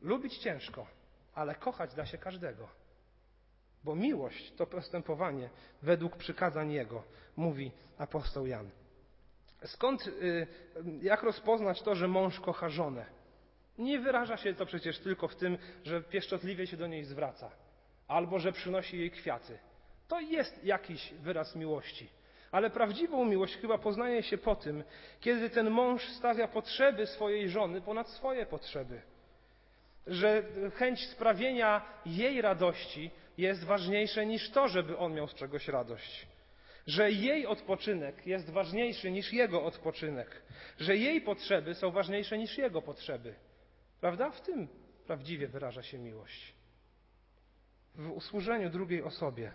Lubić 0.00 0.38
ciężko, 0.38 0.86
ale 1.34 1.54
kochać 1.54 1.94
da 1.94 2.06
się 2.06 2.18
każdego. 2.18 2.68
Bo 3.84 3.94
miłość 3.94 4.52
to 4.56 4.66
postępowanie 4.66 5.50
według 5.82 6.16
przykazań 6.16 6.72
Jego, 6.72 7.02
mówi 7.36 7.72
apostoł 7.98 8.46
Jan. 8.46 8.70
Skąd, 9.64 10.06
y, 10.06 10.46
jak 11.02 11.22
rozpoznać 11.22 11.82
to, 11.82 11.94
że 11.94 12.08
mąż 12.08 12.40
kocha 12.40 12.68
żonę? 12.68 13.06
Nie 13.78 13.98
wyraża 13.98 14.36
się 14.36 14.54
to 14.54 14.66
przecież 14.66 14.98
tylko 14.98 15.28
w 15.28 15.36
tym, 15.36 15.58
że 15.84 16.02
pieszczotliwie 16.02 16.66
się 16.66 16.76
do 16.76 16.86
niej 16.86 17.04
zwraca, 17.04 17.50
albo 18.08 18.38
że 18.38 18.52
przynosi 18.52 18.98
jej 18.98 19.10
kwiaty. 19.10 19.58
To 20.08 20.20
jest 20.20 20.64
jakiś 20.64 21.14
wyraz 21.14 21.56
miłości. 21.56 22.08
Ale 22.52 22.70
prawdziwą 22.70 23.24
miłość 23.24 23.56
chyba 23.56 23.78
poznaje 23.78 24.22
się 24.22 24.38
po 24.38 24.56
tym, 24.56 24.84
kiedy 25.20 25.50
ten 25.50 25.70
mąż 25.70 26.08
stawia 26.08 26.48
potrzeby 26.48 27.06
swojej 27.06 27.48
żony 27.48 27.80
ponad 27.80 28.08
swoje 28.08 28.46
potrzeby. 28.46 29.02
Że 30.06 30.42
chęć 30.74 31.06
sprawienia 31.08 31.82
jej 32.06 32.42
radości 32.42 33.10
jest 33.38 33.64
ważniejsze 33.64 34.26
niż 34.26 34.50
to, 34.50 34.68
żeby 34.68 34.98
on 34.98 35.14
miał 35.14 35.28
z 35.28 35.34
czegoś 35.34 35.68
radość. 35.68 36.26
Że 36.86 37.10
jej 37.10 37.46
odpoczynek 37.46 38.26
jest 38.26 38.50
ważniejszy 38.50 39.10
niż 39.10 39.32
jego 39.32 39.64
odpoczynek. 39.64 40.42
Że 40.78 40.96
jej 40.96 41.20
potrzeby 41.20 41.74
są 41.74 41.90
ważniejsze 41.90 42.38
niż 42.38 42.58
jego 42.58 42.82
potrzeby. 42.82 43.34
Prawda? 44.00 44.30
W 44.30 44.40
tym 44.40 44.68
prawdziwie 45.06 45.48
wyraża 45.48 45.82
się 45.82 45.98
miłość. 45.98 46.54
W 47.94 48.10
usłużeniu 48.10 48.70
drugiej 48.70 49.02
osobie. 49.02 49.52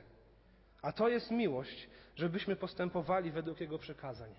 A 0.81 0.91
to 0.91 1.09
jest 1.09 1.31
miłość, 1.31 1.89
żebyśmy 2.15 2.55
postępowali 2.55 3.31
według 3.31 3.59
Jego 3.59 3.79
przykazań. 3.79 4.35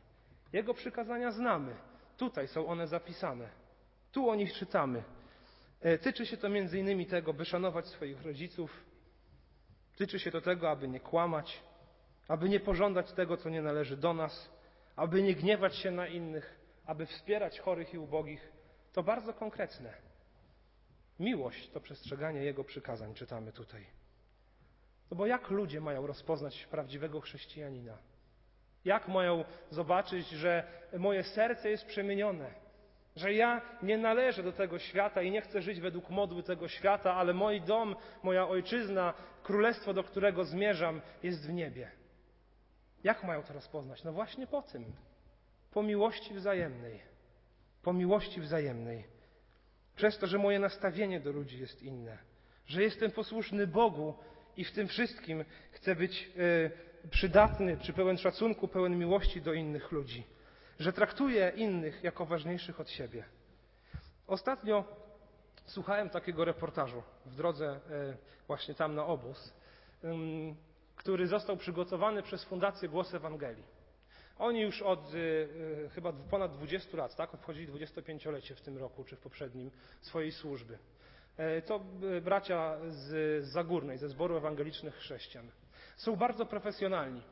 Jego 0.52 0.74
przykazania 0.74 1.30
znamy. 1.30 1.76
Tutaj 2.16 2.48
są 2.48 2.66
one 2.66 2.86
zapisane. 2.86 3.48
Tu 4.12 4.30
o 4.30 4.34
nich 4.34 4.52
czytamy. 4.52 5.02
E, 5.80 5.98
tyczy 5.98 6.26
się 6.26 6.36
to 6.36 6.48
między 6.48 6.78
innymi 6.78 7.06
tego, 7.06 7.32
by 7.34 7.44
szanować 7.44 7.86
swoich 7.86 8.22
rodziców. 8.22 8.84
Tyczy 9.96 10.18
się 10.18 10.30
to 10.30 10.40
tego, 10.40 10.70
aby 10.70 10.88
nie 10.88 11.00
kłamać, 11.00 11.62
aby 12.28 12.48
nie 12.48 12.60
pożądać 12.60 13.12
tego, 13.12 13.36
co 13.36 13.48
nie 13.48 13.62
należy 13.62 13.96
do 13.96 14.14
nas, 14.14 14.50
aby 14.96 15.22
nie 15.22 15.34
gniewać 15.34 15.76
się 15.76 15.90
na 15.90 16.06
innych, 16.06 16.60
aby 16.86 17.06
wspierać 17.06 17.60
chorych 17.60 17.94
i 17.94 17.98
ubogich. 17.98 18.52
To 18.92 19.02
bardzo 19.02 19.34
konkretne. 19.34 19.94
Miłość 21.20 21.70
to 21.70 21.80
przestrzeganie 21.80 22.44
Jego 22.44 22.64
przykazań, 22.64 23.14
czytamy 23.14 23.52
tutaj. 23.52 24.01
No 25.12 25.16
bo 25.16 25.26
jak 25.26 25.50
ludzie 25.50 25.80
mają 25.80 26.06
rozpoznać 26.06 26.66
prawdziwego 26.66 27.20
chrześcijanina? 27.20 27.98
Jak 28.84 29.08
mają 29.08 29.44
zobaczyć, 29.70 30.28
że 30.28 30.64
moje 30.98 31.22
serce 31.22 31.70
jest 31.70 31.86
przemienione? 31.86 32.54
Że 33.16 33.32
ja 33.32 33.60
nie 33.82 33.98
należę 33.98 34.42
do 34.42 34.52
tego 34.52 34.78
świata 34.78 35.22
i 35.22 35.30
nie 35.30 35.40
chcę 35.40 35.62
żyć 35.62 35.80
według 35.80 36.10
modły 36.10 36.42
tego 36.42 36.68
świata, 36.68 37.14
ale 37.14 37.34
mój 37.34 37.60
dom, 37.60 37.96
moja 38.22 38.48
ojczyzna, 38.48 39.14
królestwo, 39.42 39.94
do 39.94 40.04
którego 40.04 40.44
zmierzam, 40.44 41.00
jest 41.22 41.46
w 41.46 41.52
niebie. 41.52 41.90
Jak 43.04 43.24
mają 43.24 43.42
to 43.42 43.52
rozpoznać? 43.52 44.04
No 44.04 44.12
właśnie 44.12 44.46
po 44.46 44.62
tym. 44.62 44.84
Po 45.70 45.82
miłości 45.82 46.34
wzajemnej. 46.34 47.00
Po 47.82 47.92
miłości 47.92 48.40
wzajemnej. 48.40 49.04
Przez 49.96 50.18
to, 50.18 50.26
że 50.26 50.38
moje 50.38 50.58
nastawienie 50.58 51.20
do 51.20 51.32
ludzi 51.32 51.60
jest 51.60 51.82
inne. 51.82 52.18
Że 52.66 52.82
jestem 52.82 53.10
posłuszny 53.10 53.66
Bogu 53.66 54.14
i 54.56 54.64
w 54.64 54.72
tym 54.72 54.88
wszystkim 54.88 55.44
chcę 55.70 55.96
być 55.96 56.30
e, 57.04 57.08
przydatny, 57.10 57.76
czy 57.76 57.92
pełen 57.92 58.18
szacunku, 58.18 58.68
pełen 58.68 58.98
miłości 58.98 59.42
do 59.42 59.52
innych 59.52 59.92
ludzi, 59.92 60.24
że 60.78 60.92
traktuję 60.92 61.52
innych 61.56 62.04
jako 62.04 62.26
ważniejszych 62.26 62.80
od 62.80 62.90
siebie. 62.90 63.24
Ostatnio 64.26 64.84
słuchałem 65.66 66.10
takiego 66.10 66.44
reportażu 66.44 67.02
w 67.26 67.34
drodze 67.36 67.66
e, 67.90 68.16
właśnie 68.46 68.74
tam 68.74 68.94
na 68.94 69.06
obóz, 69.06 69.54
który 70.96 71.26
został 71.26 71.56
przygotowany 71.56 72.22
przez 72.22 72.44
Fundację 72.44 72.88
Głos 72.88 73.14
Ewangelii. 73.14 73.64
Oni 74.38 74.60
już 74.60 74.82
od 74.82 75.12
e, 75.84 75.88
chyba 75.88 76.12
ponad 76.12 76.52
20 76.52 76.96
lat, 76.96 77.16
tak, 77.16 77.34
obchodzili 77.34 77.72
25-lecie 77.72 78.54
w 78.54 78.60
tym 78.60 78.78
roku 78.78 79.04
czy 79.04 79.16
w 79.16 79.20
poprzednim 79.20 79.70
swojej 80.00 80.32
służby. 80.32 80.78
E, 81.36 81.62
to 81.62 81.80
e, 82.16 82.20
bracia 82.20 82.76
z 82.86 83.44
Zagórnej, 83.44 83.98
ze 83.98 84.08
Zboru 84.08 84.36
Ewangelicznych 84.36 84.94
Chrześcijan. 84.94 85.50
Są 85.96 86.16
bardzo 86.16 86.46
profesjonalni. 86.46 87.22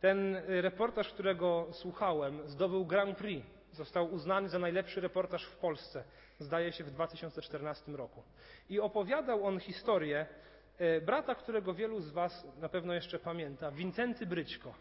Ten 0.00 0.36
e, 0.36 0.42
reportaż, 0.60 1.08
którego 1.08 1.66
słuchałem, 1.72 2.48
zdobył 2.48 2.86
Grand 2.86 3.18
Prix. 3.18 3.46
Został 3.72 4.12
uznany 4.12 4.48
za 4.48 4.58
najlepszy 4.58 5.00
reportaż 5.00 5.44
w 5.44 5.56
Polsce, 5.56 6.04
zdaje 6.38 6.72
się 6.72 6.84
w 6.84 6.90
2014 6.90 7.92
roku. 7.92 8.22
I 8.70 8.80
opowiadał 8.80 9.46
on 9.46 9.60
historię 9.60 10.26
brata, 11.02 11.34
którego 11.34 11.74
wielu 11.74 12.00
z 12.00 12.10
Was 12.10 12.46
na 12.60 12.68
pewno 12.68 12.94
jeszcze 12.94 13.18
pamięta, 13.18 13.70
Wincenty 13.70 14.26
Bryćko. 14.26 14.74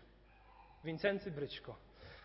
Wincenty 0.83 1.31
Bryćko. 1.31 1.75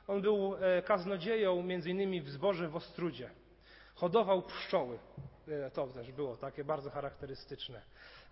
On 0.07 0.23
był 0.23 0.55
kaznodzieją 0.85 1.62
między 1.62 1.90
innymi 1.90 2.21
w 2.21 2.31
zborze 2.31 2.69
w 2.69 2.76
Ostrudzie. 2.76 3.31
Hodował 3.95 4.43
pszczoły. 4.43 4.99
E, 5.50 5.71
to 5.71 5.87
też 5.87 6.12
było 6.12 6.37
takie 6.37 6.64
bardzo 6.64 6.90
charakterystyczne. 6.90 7.83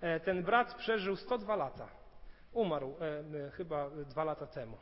E, 0.00 0.20
ten 0.20 0.42
brat 0.42 0.74
przeżył 0.74 1.16
102 1.16 1.56
lata. 1.56 1.88
Umarł 2.52 2.94
e, 3.00 3.50
chyba 3.50 3.90
dwa 3.90 4.24
lata 4.24 4.46
temu. 4.46 4.76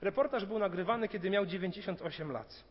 Reportaż 0.00 0.44
był 0.44 0.58
nagrywany, 0.58 1.08
kiedy 1.08 1.30
miał 1.30 1.46
98 1.46 2.32
lat. 2.32 2.64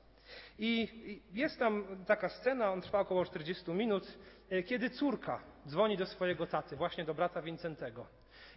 I 0.59 1.21
jest 1.33 1.59
tam 1.59 2.05
taka 2.05 2.29
scena, 2.29 2.71
on 2.71 2.81
trwa 2.81 2.99
około 2.99 3.25
40 3.25 3.71
minut, 3.71 4.17
kiedy 4.65 4.89
córka 4.89 5.39
dzwoni 5.67 5.97
do 5.97 6.05
swojego 6.05 6.47
taty, 6.47 6.75
właśnie 6.75 7.05
do 7.05 7.13
brata 7.13 7.41
Wincentego. 7.41 8.07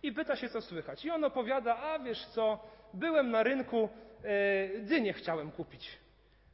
I 0.03 0.13
pyta 0.13 0.37
się, 0.37 0.49
co 0.49 0.61
słychać. 0.61 1.05
I 1.05 1.11
on 1.11 1.25
opowiada, 1.25 1.77
a 1.77 1.99
wiesz 1.99 2.27
co, 2.27 2.59
byłem 2.95 3.31
na 3.31 3.43
rynku, 3.43 3.89
dynię 4.81 5.13
chciałem 5.13 5.51
kupić. 5.51 5.99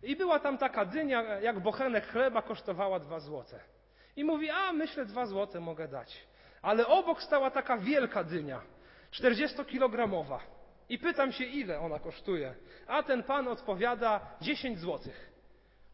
I 0.02 0.16
była 0.16 0.38
tam 0.38 0.58
taka 0.58 0.84
dynia, 0.84 1.22
jak 1.22 1.60
bochenek 1.60 2.06
chleba, 2.06 2.42
kosztowała 2.42 3.00
dwa 3.00 3.20
złote. 3.20 3.60
I 4.18 4.24
mówi, 4.24 4.50
a 4.50 4.72
myślę, 4.72 5.04
dwa 5.04 5.26
złote 5.26 5.60
mogę 5.60 5.88
dać. 5.88 6.26
Ale 6.62 6.86
obok 6.86 7.22
stała 7.22 7.50
taka 7.50 7.78
wielka 7.78 8.24
dynia, 8.24 8.60
40-kilogramowa. 9.12 10.38
I 10.88 10.98
pytam 10.98 11.32
się, 11.32 11.44
ile 11.44 11.80
ona 11.80 11.98
kosztuje. 11.98 12.54
A 12.86 13.02
ten 13.02 13.22
pan 13.22 13.48
odpowiada, 13.48 14.20
10 14.40 14.78
złotych. 14.78 15.32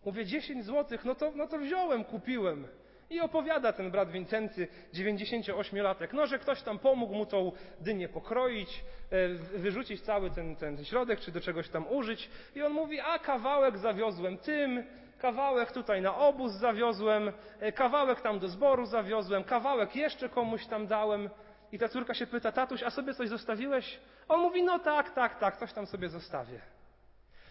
Mówię, 0.05 0.27
10 0.27 0.65
złotych, 0.65 1.05
no 1.05 1.15
to, 1.15 1.33
no 1.35 1.47
to 1.47 1.59
wziąłem, 1.59 2.05
kupiłem. 2.05 2.67
I 3.11 3.21
opowiada 3.21 3.73
ten 3.73 3.91
brat 3.91 4.11
Wincenty, 4.11 4.69
98-latek, 4.95 6.09
no, 6.13 6.27
że 6.27 6.39
ktoś 6.39 6.63
tam 6.63 6.79
pomógł 6.79 7.15
mu 7.15 7.27
tą 7.27 7.53
dynię 7.81 8.09
pokroić, 8.09 8.85
e, 9.11 9.29
wyrzucić 9.59 10.01
cały 10.01 10.31
ten, 10.31 10.57
ten 10.57 10.85
środek, 10.85 11.21
czy 11.21 11.33
do 11.33 11.41
czegoś 11.41 11.69
tam 11.69 11.89
użyć. 11.89 12.31
I 12.55 12.63
on 12.63 12.73
mówi, 12.73 13.01
a 13.01 13.19
kawałek 13.19 13.79
zawiozłem 13.79 14.39
tym, 14.39 14.85
kawałek 15.25 15.73
tutaj 15.73 16.03
na 16.03 16.17
obóz 16.17 16.53
zawiozłem, 16.53 17.33
e, 17.61 17.73
kawałek 17.73 18.21
tam 18.21 18.39
do 18.39 18.49
zboru 18.49 18.87
zawiozłem, 18.87 19.45
kawałek 19.45 19.97
jeszcze 19.97 20.29
komuś 20.29 20.67
tam 20.67 20.87
dałem. 20.87 21.31
I 21.73 21.79
ta 21.79 21.89
córka 21.89 22.15
się 22.15 22.27
pyta, 22.27 22.53
tatuś, 22.53 22.83
a 22.83 22.91
sobie 22.91 23.15
coś 23.15 23.29
zostawiłeś? 23.29 24.01
On 24.29 24.41
mówi, 24.41 24.63
no 24.63 24.79
tak, 24.79 25.11
tak, 25.11 25.39
tak, 25.39 25.57
coś 25.57 25.73
tam 25.73 25.87
sobie 25.87 26.09
zostawię. 26.09 26.61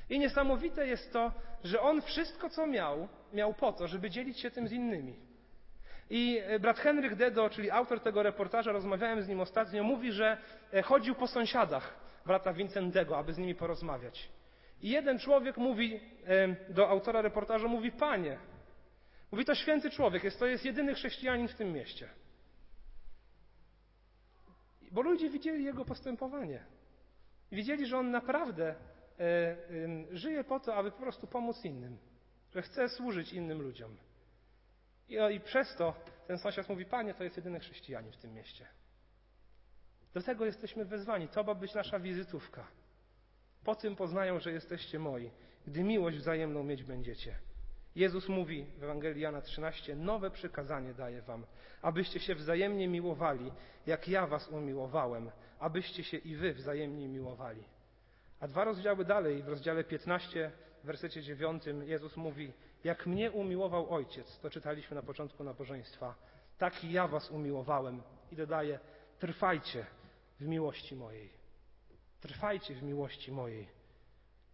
I 0.09 0.19
niesamowite 0.19 0.87
jest 0.87 1.13
to, 1.13 1.31
że 1.63 1.81
on 1.81 2.01
wszystko, 2.01 2.49
co 2.49 2.67
miał, 2.67 3.07
miał 3.33 3.53
po 3.53 3.73
to, 3.73 3.87
żeby 3.87 4.09
dzielić 4.09 4.39
się 4.39 4.51
tym 4.51 4.67
z 4.67 4.71
innymi. 4.71 5.15
I 6.09 6.41
e, 6.43 6.59
brat 6.59 6.79
Henryk 6.79 7.15
Dedo, 7.15 7.49
czyli 7.49 7.71
autor 7.71 7.99
tego 7.99 8.23
reportaża, 8.23 8.71
rozmawiałem 8.71 9.21
z 9.21 9.27
nim 9.27 9.39
ostatnio, 9.39 9.83
mówi, 9.83 10.11
że 10.11 10.37
e, 10.73 10.81
chodził 10.81 11.15
po 11.15 11.27
sąsiadach 11.27 11.93
brata 12.25 12.53
Vincentego, 12.53 13.17
aby 13.17 13.33
z 13.33 13.37
nimi 13.37 13.55
porozmawiać. 13.55 14.29
I 14.83 14.89
jeden 14.89 15.19
człowiek 15.19 15.57
mówi 15.57 15.99
e, 16.25 16.73
do 16.73 16.89
autora 16.89 17.21
reportażu, 17.21 17.69
mówi, 17.69 17.91
panie, 17.91 18.37
mówi, 19.31 19.45
to 19.45 19.55
święty 19.55 19.89
człowiek 19.89 20.23
jest, 20.23 20.39
to 20.39 20.45
jest 20.45 20.65
jedyny 20.65 20.93
chrześcijanin 20.93 21.47
w 21.47 21.55
tym 21.55 21.73
mieście. 21.73 22.09
Bo 24.91 25.01
ludzie 25.01 25.29
widzieli 25.29 25.63
jego 25.63 25.85
postępowanie. 25.85 26.65
Widzieli, 27.51 27.85
że 27.85 27.97
on 27.97 28.11
naprawdę 28.11 28.75
żyje 30.11 30.43
po 30.43 30.59
to, 30.59 30.75
aby 30.75 30.91
po 30.91 30.97
prostu 30.97 31.27
pomóc 31.27 31.65
innym, 31.65 31.97
że 32.53 32.61
chce 32.61 32.89
służyć 32.89 33.33
innym 33.33 33.61
ludziom. 33.61 33.97
I, 35.09 35.17
I 35.35 35.39
przez 35.39 35.75
to 35.75 35.93
ten 36.27 36.37
sąsiad 36.37 36.69
mówi, 36.69 36.85
panie, 36.85 37.13
to 37.13 37.23
jest 37.23 37.37
jedyny 37.37 37.59
chrześcijanin 37.59 38.11
w 38.11 38.17
tym 38.17 38.33
mieście. 38.33 38.67
Do 40.13 40.21
tego 40.21 40.45
jesteśmy 40.45 40.85
wezwani. 40.85 41.27
To 41.27 41.43
ma 41.43 41.55
być 41.55 41.73
nasza 41.73 41.99
wizytówka. 41.99 42.67
Po 43.63 43.75
tym 43.75 43.95
poznają, 43.95 44.39
że 44.39 44.51
jesteście 44.51 44.99
moi, 44.99 45.31
gdy 45.67 45.83
miłość 45.83 46.17
wzajemną 46.17 46.63
mieć 46.63 46.83
będziecie. 46.83 47.35
Jezus 47.95 48.29
mówi 48.29 48.65
w 48.77 48.83
Ewangelii 48.83 49.21
Jana 49.21 49.41
13: 49.41 49.95
Nowe 49.95 50.31
przykazanie 50.31 50.93
daję 50.93 51.21
wam, 51.21 51.45
abyście 51.81 52.19
się 52.19 52.35
wzajemnie 52.35 52.87
miłowali, 52.87 53.51
jak 53.85 54.07
ja 54.07 54.27
was 54.27 54.47
umiłowałem, 54.47 55.31
abyście 55.59 56.03
się 56.03 56.17
i 56.17 56.35
wy 56.35 56.53
wzajemnie 56.53 57.07
miłowali. 57.07 57.63
A 58.39 58.47
dwa 58.47 58.63
rozdziały 58.63 59.05
dalej, 59.05 59.43
w 59.43 59.47
rozdziale 59.47 59.83
15, 59.83 60.51
w 60.83 60.85
wersecie 60.85 61.21
9, 61.21 61.63
Jezus 61.85 62.17
mówi: 62.17 62.53
Jak 62.83 63.05
mnie 63.05 63.31
umiłował 63.31 63.93
Ojciec, 63.93 64.39
to 64.39 64.49
czytaliśmy 64.49 64.95
na 64.95 65.01
początku 65.01 65.43
nabożeństwa, 65.43 66.15
tak 66.57 66.83
i 66.83 66.91
ja 66.91 67.07
was 67.07 67.31
umiłowałem. 67.31 68.01
I 68.31 68.35
dodaje: 68.35 68.79
Trwajcie 69.19 69.85
w 70.39 70.47
miłości 70.47 70.95
mojej. 70.95 71.42
Trwajcie 72.23 72.75
w 72.75 72.83
miłości 72.83 73.31
mojej. 73.31 73.67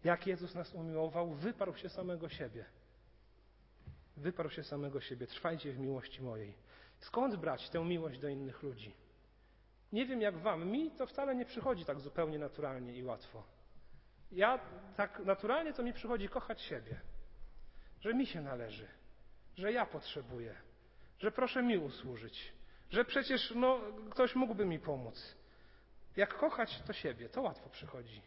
Jak 0.04 0.26
Jezus 0.26 0.54
nas 0.54 0.74
umiłował, 0.74 1.30
wyparł 1.30 1.76
się 1.76 1.88
samego 1.88 2.28
siebie. 2.28 2.64
Wyparł 4.16 4.50
się 4.50 4.62
samego 4.62 5.00
siebie. 5.00 5.26
Trwajcie 5.26 5.72
w 5.72 5.78
miłości 5.78 6.22
mojej. 6.22 6.54
Skąd 6.98 7.36
brać 7.36 7.70
tę 7.70 7.84
miłość 7.84 8.18
do 8.18 8.28
innych 8.28 8.62
ludzi? 8.62 8.94
Nie 9.92 10.06
wiem 10.06 10.20
jak 10.20 10.38
wam, 10.38 10.68
mi 10.68 10.90
to 10.90 11.06
wcale 11.06 11.34
nie 11.34 11.44
przychodzi 11.44 11.84
tak 11.84 12.00
zupełnie 12.00 12.38
naturalnie 12.38 12.94
i 12.94 13.04
łatwo. 13.04 13.42
Ja 14.32 14.58
tak 14.96 15.24
naturalnie 15.24 15.72
to 15.72 15.82
mi 15.82 15.92
przychodzi 15.92 16.28
kochać 16.28 16.62
siebie, 16.62 17.00
że 18.00 18.14
mi 18.14 18.26
się 18.26 18.40
należy, 18.40 18.88
że 19.56 19.72
ja 19.72 19.86
potrzebuję, 19.86 20.54
że 21.18 21.32
proszę 21.32 21.62
mi 21.62 21.78
usłużyć, 21.78 22.52
że 22.90 23.04
przecież 23.04 23.52
no, 23.56 23.80
ktoś 24.10 24.34
mógłby 24.34 24.66
mi 24.66 24.78
pomóc. 24.78 25.39
Jak 26.16 26.34
kochać 26.34 26.82
to 26.86 26.92
siebie, 26.92 27.28
to 27.28 27.42
łatwo 27.42 27.70
przychodzi. 27.70 28.22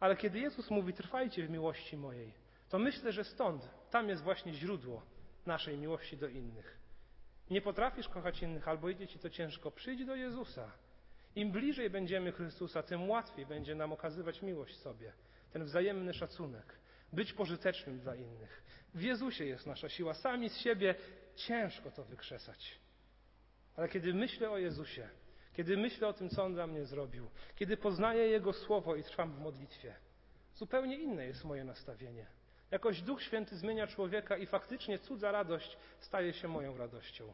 Ale 0.00 0.16
kiedy 0.16 0.38
Jezus 0.38 0.70
mówi, 0.70 0.92
trwajcie 0.92 1.46
w 1.46 1.50
miłości 1.50 1.96
mojej, 1.96 2.32
to 2.68 2.78
myślę, 2.78 3.12
że 3.12 3.24
stąd, 3.24 3.68
tam 3.90 4.08
jest 4.08 4.22
właśnie 4.22 4.54
źródło 4.54 5.02
naszej 5.46 5.78
miłości 5.78 6.16
do 6.16 6.28
innych. 6.28 6.78
Nie 7.50 7.60
potrafisz 7.60 8.08
kochać 8.08 8.42
innych, 8.42 8.68
albo 8.68 8.88
idzie 8.88 9.06
ci 9.06 9.18
to 9.18 9.30
ciężko, 9.30 9.70
przyjdź 9.70 10.04
do 10.04 10.14
Jezusa. 10.14 10.72
Im 11.36 11.50
bliżej 11.52 11.90
będziemy 11.90 12.32
Chrystusa, 12.32 12.82
tym 12.82 13.10
łatwiej 13.10 13.46
będzie 13.46 13.74
nam 13.74 13.92
okazywać 13.92 14.42
miłość 14.42 14.76
sobie, 14.76 15.12
ten 15.52 15.64
wzajemny 15.64 16.14
szacunek, 16.14 16.78
być 17.12 17.32
pożytecznym 17.32 17.98
dla 17.98 18.14
innych. 18.14 18.62
W 18.94 19.02
Jezusie 19.02 19.44
jest 19.44 19.66
nasza 19.66 19.88
siła. 19.88 20.14
Sami 20.14 20.48
z 20.48 20.56
siebie 20.56 20.94
ciężko 21.36 21.90
to 21.90 22.04
wykrzesać. 22.04 22.78
Ale 23.76 23.88
kiedy 23.88 24.14
myślę 24.14 24.50
o 24.50 24.58
Jezusie, 24.58 25.08
kiedy 25.56 25.76
myślę 25.76 26.08
o 26.08 26.12
tym, 26.12 26.28
co 26.28 26.44
On 26.44 26.54
dla 26.54 26.66
mnie 26.66 26.84
zrobił, 26.84 27.30
kiedy 27.54 27.76
poznaję 27.76 28.26
Jego 28.26 28.52
słowo 28.52 28.96
i 28.96 29.02
trwam 29.02 29.32
w 29.32 29.40
modlitwie, 29.40 29.94
zupełnie 30.54 30.98
inne 30.98 31.26
jest 31.26 31.44
moje 31.44 31.64
nastawienie. 31.64 32.26
Jakoś 32.70 33.02
Duch 33.02 33.22
Święty 33.22 33.56
zmienia 33.56 33.86
człowieka 33.86 34.36
i 34.36 34.46
faktycznie 34.46 34.98
cudza 34.98 35.32
radość 35.32 35.76
staje 36.00 36.32
się 36.32 36.48
moją 36.48 36.76
radością. 36.76 37.32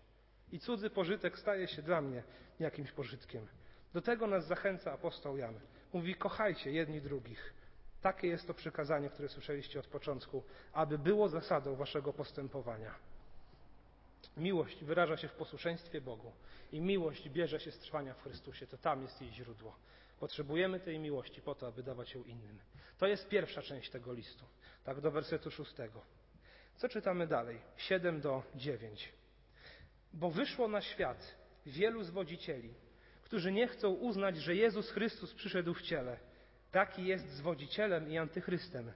I 0.53 0.59
cudzy 0.59 0.91
pożytek 0.91 1.39
staje 1.39 1.69
się 1.69 1.83
dla 1.83 2.01
mnie 2.01 2.23
jakimś 2.61 2.93
pożytkiem. 2.93 3.47
Do 3.93 4.03
tego 4.03 4.27
nas 4.27 4.47
zachęca 4.47 4.93
apostoł 4.93 5.37
Jan. 5.37 5.61
Mówi: 5.93 6.15
kochajcie 6.15 6.73
jedni 6.73 7.01
drugich. 7.01 7.55
Takie 8.01 8.29
jest 8.29 8.47
to 8.47 8.55
przykazanie, 8.55 9.11
które 9.11 9.29
słyszeliście 9.29 9.81
od 9.81 9.87
początku, 9.87 10.43
aby 10.73 10.99
było 10.99 11.29
zasadą 11.29 11.75
waszego 11.75 12.13
postępowania. 12.13 12.95
Miłość 14.37 14.85
wyraża 14.85 15.17
się 15.17 15.29
w 15.29 15.33
posłuszeństwie 15.33 16.01
Bogu 16.01 16.33
i 16.73 16.81
miłość 16.81 17.29
bierze 17.29 17.61
się 17.61 17.73
z 17.73 17.79
trwania 17.79 18.15
w 18.15 18.23
Chrystusie. 18.23 18.67
To 18.67 18.79
tam 18.79 19.03
jest 19.03 19.21
jej 19.21 19.33
źródło. 19.33 19.77
Potrzebujemy 20.21 20.81
tej 20.81 20.99
miłości 20.99 21.43
po 21.43 21.55
to, 21.55 21.67
aby 21.67 21.83
dawać 21.83 22.15
ją 22.15 22.25
innym. 22.25 22.59
To 22.99 23.07
jest 23.07 23.29
pierwsza 23.29 23.63
część 23.63 23.91
tego 23.91 24.13
listu, 24.13 24.45
tak 24.85 25.01
do 25.01 25.11
wersetu 25.11 25.51
szóstego. 25.51 26.03
Co 26.77 26.89
czytamy 26.89 27.27
dalej? 27.27 27.59
7 27.77 28.21
do 28.21 28.43
9. 28.55 29.13
Bo 30.13 30.31
wyszło 30.31 30.69
na 30.69 30.81
świat 30.81 31.37
wielu 31.67 32.03
zwodzicieli, 32.03 32.75
którzy 33.23 33.53
nie 33.53 33.69
chcą 33.69 33.91
uznać, 33.93 34.37
że 34.37 34.55
Jezus 34.55 34.91
Chrystus 34.91 35.35
przyszedł 35.35 35.75
w 35.75 35.83
ciele. 35.83 36.19
Taki 36.71 37.07
jest 37.07 37.29
zwodzicielem 37.29 38.11
i 38.11 38.19
antychrystem. 38.19 38.93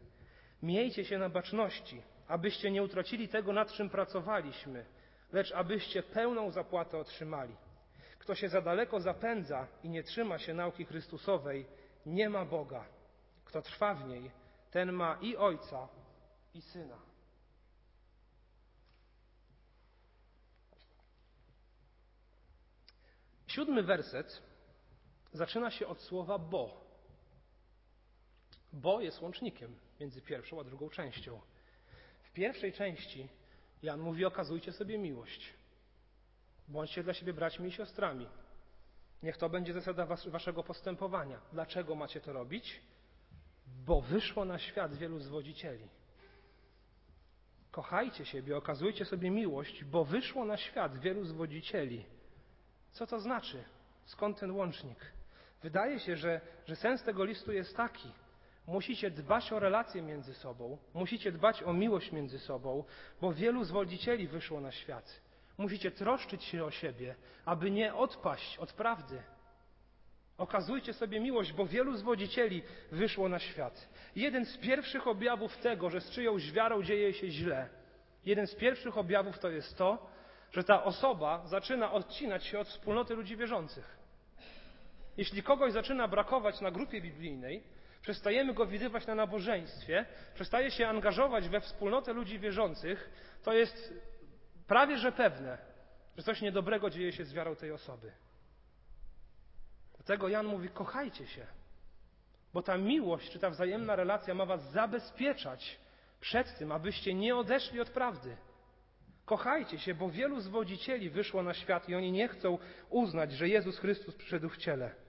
Miejcie 0.63 1.05
się 1.05 1.19
na 1.19 1.29
baczności, 1.29 2.03
abyście 2.29 2.71
nie 2.71 2.83
utracili 2.83 3.29
tego, 3.29 3.53
nad 3.53 3.73
czym 3.73 3.91
pracowaliśmy, 3.91 4.85
lecz 5.33 5.53
abyście 5.53 6.03
pełną 6.03 6.51
zapłatę 6.51 6.99
otrzymali. 6.99 7.57
Kto 8.19 8.35
się 8.35 8.49
za 8.49 8.61
daleko 8.61 9.01
zapędza 9.01 9.67
i 9.83 9.89
nie 9.89 10.03
trzyma 10.03 10.39
się 10.39 10.55
nauki 10.55 10.85
Chrystusowej, 10.85 11.67
nie 12.07 12.29
ma 12.29 12.45
Boga. 12.45 12.85
Kto 13.45 13.63
trwa 13.63 13.95
w 13.95 14.09
niej, 14.09 14.31
ten 14.71 14.93
ma 14.93 15.19
i 15.21 15.37
Ojca, 15.37 15.89
i 16.55 16.63
Syna. 16.63 16.99
Siódmy 23.47 23.83
werset 23.83 24.43
zaczyna 25.33 25.71
się 25.71 25.87
od 25.87 26.01
słowa 26.01 26.39
bo. 26.39 26.87
Bo 28.73 29.01
jest 29.01 29.23
łącznikiem 29.23 29.79
między 30.01 30.23
pierwszą 30.23 30.61
a 30.61 30.65
drugą 30.65 30.91
częścią. 30.91 31.41
W 32.23 32.33
pierwszej 32.33 32.73
części 32.73 33.29
Jan 33.83 34.01
mówi: 34.01 34.25
okazujcie 34.25 34.73
sobie 34.73 34.99
miłość. 34.99 35.55
Bądźcie 36.69 37.03
dla 37.03 37.15
siebie 37.15 37.33
braćmi 37.33 37.69
i 37.69 37.73
siostrami. 37.73 38.27
Niech 39.23 39.37
to 39.37 39.49
będzie 39.49 39.73
zasada 39.73 40.07
was, 40.07 40.29
waszego 40.29 40.63
postępowania. 40.63 41.41
Dlaczego 41.53 41.95
macie 41.95 42.21
to 42.21 42.33
robić? 42.33 42.81
Bo 43.87 44.01
wyszło 44.01 44.45
na 44.45 44.59
świat 44.59 44.95
wielu 44.95 45.19
zwodzicieli. 45.19 45.89
Kochajcie 47.71 48.27
siebie, 48.27 48.57
okazujcie 48.57 49.05
sobie 49.05 49.31
miłość, 49.31 49.85
bo 49.85 50.05
wyszło 50.05 50.45
na 50.45 50.57
świat 50.57 50.99
wielu 50.99 51.25
zwodzicieli. 51.25 52.05
Co 52.93 53.07
to 53.07 53.21
znaczy? 53.21 53.65
Skąd 54.05 54.41
ten 54.41 54.51
łącznik? 54.51 54.99
Wydaje 55.63 56.01
się, 56.01 56.17
że, 56.17 56.41
że 56.67 56.77
sens 56.77 57.03
tego 57.03 57.25
listu 57.25 57.53
jest 57.53 57.77
taki. 57.77 58.13
Musicie 58.67 59.11
dbać 59.11 59.53
o 59.53 59.59
relacje 59.59 60.03
między 60.03 60.35
sobą, 60.35 60.79
musicie 60.95 61.33
dbać 61.33 61.63
o 61.63 61.73
miłość 61.73 62.13
między 62.13 62.39
sobą, 62.39 62.85
bo 63.21 63.33
wielu 63.33 63.65
zwodzicieli 63.65 64.29
wyszło 64.29 64.61
na 64.61 64.73
świat. 64.73 65.21
Musicie 65.59 65.91
troszczyć 65.91 66.45
się 66.45 66.65
o 66.65 66.71
siebie, 66.71 67.15
aby 67.45 67.71
nie 67.71 67.95
odpaść 67.95 68.59
od 68.59 68.73
prawdy. 68.73 69.23
Okazujcie 70.39 70.93
sobie 70.93 71.21
miłość, 71.21 71.53
bo 71.53 71.67
wielu 71.67 71.97
zwodzicieli 71.97 72.63
wyszło 72.93 73.29
na 73.29 73.39
świat. 73.39 73.89
Jeden 74.17 74.45
z 74.45 74.59
pierwszych 74.59 75.07
objawów 75.07 75.57
tego, 75.57 75.91
że 75.91 76.01
z 76.01 76.11
czyjąś 76.11 76.53
wiarą 76.53 76.83
dzieje 76.83 77.15
się 77.15 77.31
źle, 77.31 77.69
jeden 78.25 78.47
z 78.47 78.55
pierwszych 78.55 78.99
objawów 78.99 79.39
to 79.39 79.51
jest 79.51 79.79
to, 79.79 80.07
że 80.53 80.65
ta 80.65 80.85
osoba 80.85 81.47
zaczyna 81.47 81.93
odcinać 81.93 82.45
się 82.45 82.59
od 82.59 82.69
wspólnoty 82.69 83.15
ludzi 83.15 83.37
wierzących. 83.37 83.97
Jeśli 85.17 85.43
kogoś 85.43 85.73
zaczyna 85.73 86.09
brakować 86.09 86.61
na 86.61 86.71
grupie 86.71 87.01
biblijnej, 87.01 87.63
przestajemy 88.03 88.55
go 88.55 88.67
widywać 88.67 89.07
na 89.07 89.15
nabożeństwie, 89.15 90.07
przestaje 90.35 90.71
się 90.71 90.89
angażować 90.89 91.49
we 91.49 91.61
wspólnotę 91.61 92.13
ludzi 92.13 92.39
wierzących, 92.39 93.11
to 93.43 93.53
jest 93.53 93.95
prawie 94.67 94.99
że 94.99 95.13
pewne, 95.13 95.59
że 96.17 96.23
coś 96.23 96.41
niedobrego 96.41 96.91
dzieje 96.91 97.13
się 97.13 97.25
z 97.25 97.33
wiarą 97.33 97.57
tej 97.57 97.73
osoby. 97.73 98.13
Dlatego 99.97 100.29
Jan 100.29 100.47
mówi: 100.47 100.69
kochajcie 100.69 101.27
się, 101.27 101.47
bo 102.53 102.63
ta 102.63 102.77
miłość 102.77 103.31
czy 103.31 103.39
ta 103.39 103.51
wzajemna 103.51 103.97
relacja 103.97 104.35
ma 104.35 104.47
was 104.47 104.71
zabezpieczać 104.73 105.79
przed 106.21 106.59
tym, 106.59 106.73
abyście 106.73 107.15
nie 107.15 107.37
odeszli 107.37 107.81
od 107.81 107.91
prawdy. 107.91 108.37
Kochajcie 109.25 109.79
się, 109.79 109.95
bo 109.95 110.11
wielu 110.11 110.41
zwodzicieli 110.41 111.11
wyszło 111.11 111.43
na 111.43 111.55
świat 111.55 111.89
i 111.89 111.95
oni 111.95 112.13
nie 112.13 112.29
chcą 112.29 112.59
uznać, 112.91 113.33
że 113.33 113.49
Jezus 113.49 113.79
Chrystus 113.79 114.17
przyszedł 114.17 114.49
w 114.49 114.57
ciele. 114.57 115.06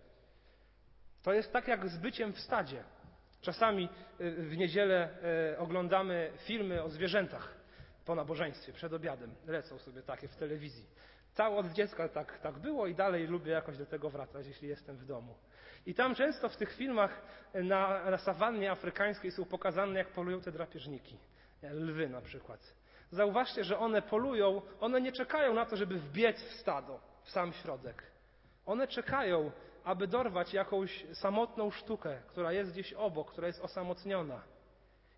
To 1.28 1.34
jest 1.34 1.54
tak 1.54 1.68
jak 1.68 1.90
z 1.90 1.98
byciem 1.98 2.34
w 2.34 2.40
stadzie. 2.40 2.84
Czasami 3.42 3.90
y, 4.22 4.32
w 4.32 4.58
niedzielę 4.58 5.10
y, 5.54 5.58
oglądamy 5.58 6.32
filmy 6.38 6.84
o 6.84 6.90
zwierzętach 6.90 7.56
po 8.06 8.16
nabożeństwie, 8.16 8.74
przed 8.74 8.94
obiadem. 8.94 9.36
Lecą 9.48 9.78
sobie 9.78 10.02
takie 10.02 10.28
w 10.28 10.36
telewizji. 10.36 10.86
Całe 11.34 11.58
od 11.58 11.68
dziecka 11.68 12.10
tak, 12.10 12.40
tak 12.40 12.60
było 12.60 12.88
i 12.88 12.96
dalej 12.96 13.28
lubię 13.28 13.52
jakoś 13.52 13.78
do 13.78 13.86
tego 13.86 14.10
wracać, 14.10 14.48
jeśli 14.48 14.68
jestem 14.68 14.98
w 14.98 15.06
domu. 15.06 15.36
I 15.86 15.94
tam 15.94 16.16
często 16.16 16.50
w 16.50 16.58
tych 16.58 16.74
filmach 16.74 17.22
na, 17.54 18.12
na 18.12 18.18
sawannie 18.18 18.72
afrykańskiej 18.72 19.32
są 19.32 19.46
pokazane, 19.46 20.00
jak 20.00 20.08
polują 20.08 20.42
te 20.42 20.52
drapieżniki. 20.52 21.18
Lwy 21.63 22.10
na 22.10 22.22
przykład. 22.22 22.74
Zauważcie, 23.12 23.63
że 23.63 23.80
one 23.80 24.02
polują, 24.02 24.62
one 24.80 25.02
nie 25.02 25.12
czekają 25.12 25.54
na 25.54 25.66
to, 25.66 25.76
żeby 25.76 26.00
wbiec 26.00 26.44
w 26.44 26.54
stado, 26.54 27.00
w 27.24 27.32
sam 27.32 27.54
środek. 27.54 28.04
One 28.66 28.88
czekają, 28.88 29.52
aby 29.88 30.08
dorwać 30.08 30.54
jakąś 30.54 31.06
samotną 31.13 31.71
sztukę, 31.71 32.21
która 32.28 32.54
jest 32.54 32.71
gdzieś 32.71 32.93
obok, 32.93 33.32
która 33.32 33.47
jest 33.47 33.62
osamotniona. 33.62 34.41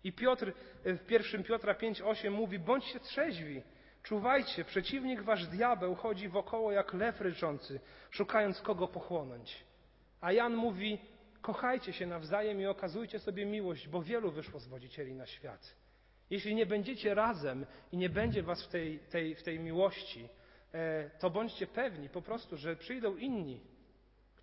I 0.04 0.12
Piotr 0.12 0.52
w 0.84 1.06
pierwszym 1.06 1.44
Piotra 1.44 1.74
5:8 1.74 2.30
mówi: 2.30 2.58
bądźcie 2.58 3.00
trzeźwi, 3.00 3.62
czuwajcie, 4.02 4.64
przeciwnik 4.64 5.22
wasz 5.22 5.46
diabeł 5.46 5.94
chodzi 5.94 6.28
wokoło 6.28 6.72
jak 6.72 6.94
lew 6.94 7.20
ryczący, 7.20 7.80
szukając 8.10 8.60
kogo 8.60 8.88
pochłonąć. 8.88 9.64
A 10.20 10.32
Jan 10.32 10.54
mówi: 10.54 10.98
kochajcie 11.42 11.92
się 11.92 12.06
nawzajem 12.06 12.60
i 12.60 12.66
okazujcie 12.66 13.18
sobie 13.18 13.46
miłość, 13.46 13.88
bo 13.88 14.02
wielu 14.02 14.30
wyszło 14.30 14.60
zwodzicieli 14.60 15.14
na 15.14 15.26
świat. 15.26 15.76
Jeśli 16.30 16.54
nie 16.54 16.66
będziecie 16.66 17.14
razem 17.14 17.66
i 17.92 17.96
nie 17.96 18.08
będzie 18.08 18.42
was 18.42 18.64
w 18.66 18.68
tej, 18.68 18.98
tej, 18.98 19.34
w 19.34 19.42
tej 19.42 19.60
miłości, 19.60 20.28
e, 20.74 21.10
to 21.18 21.30
bądźcie 21.30 21.66
pewni 21.66 22.08
po 22.08 22.22
prostu, 22.22 22.56
że 22.56 22.76
przyjdą 22.76 23.16
inni, 23.16 23.60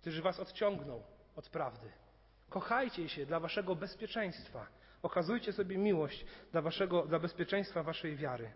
którzy 0.00 0.22
was 0.22 0.40
odciągną 0.40 1.02
od 1.36 1.48
prawdy. 1.48 1.92
Kochajcie 2.50 3.08
się 3.08 3.26
dla 3.26 3.40
waszego 3.40 3.76
bezpieczeństwa. 3.76 4.66
Okazujcie 5.02 5.52
sobie 5.52 5.78
miłość 5.78 6.26
dla, 6.52 6.62
waszego, 6.62 7.02
dla 7.02 7.18
bezpieczeństwa 7.18 7.82
waszej 7.82 8.16
wiary. 8.16 8.50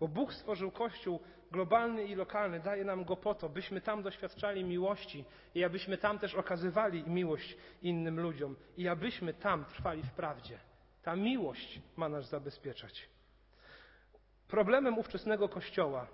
Bo 0.00 0.08
Bóg 0.08 0.32
stworzył 0.32 0.70
Kościół 0.70 1.20
globalny 1.50 2.04
i 2.04 2.14
lokalny, 2.14 2.60
daje 2.60 2.84
nam 2.84 3.04
go 3.04 3.16
po 3.16 3.34
to, 3.34 3.48
byśmy 3.48 3.80
tam 3.80 4.02
doświadczali 4.02 4.64
miłości 4.64 5.24
i 5.54 5.64
abyśmy 5.64 5.98
tam 5.98 6.18
też 6.18 6.34
okazywali 6.34 7.04
miłość 7.06 7.56
innym 7.82 8.20
ludziom 8.20 8.56
i 8.76 8.88
abyśmy 8.88 9.34
tam 9.34 9.64
trwali 9.64 10.02
w 10.02 10.10
prawdzie. 10.10 10.58
Ta 11.02 11.16
miłość 11.16 11.80
ma 11.96 12.08
nas 12.08 12.28
zabezpieczać. 12.28 13.08
Problemem 14.48 14.98
ówczesnego 14.98 15.48
Kościoła, 15.48 16.06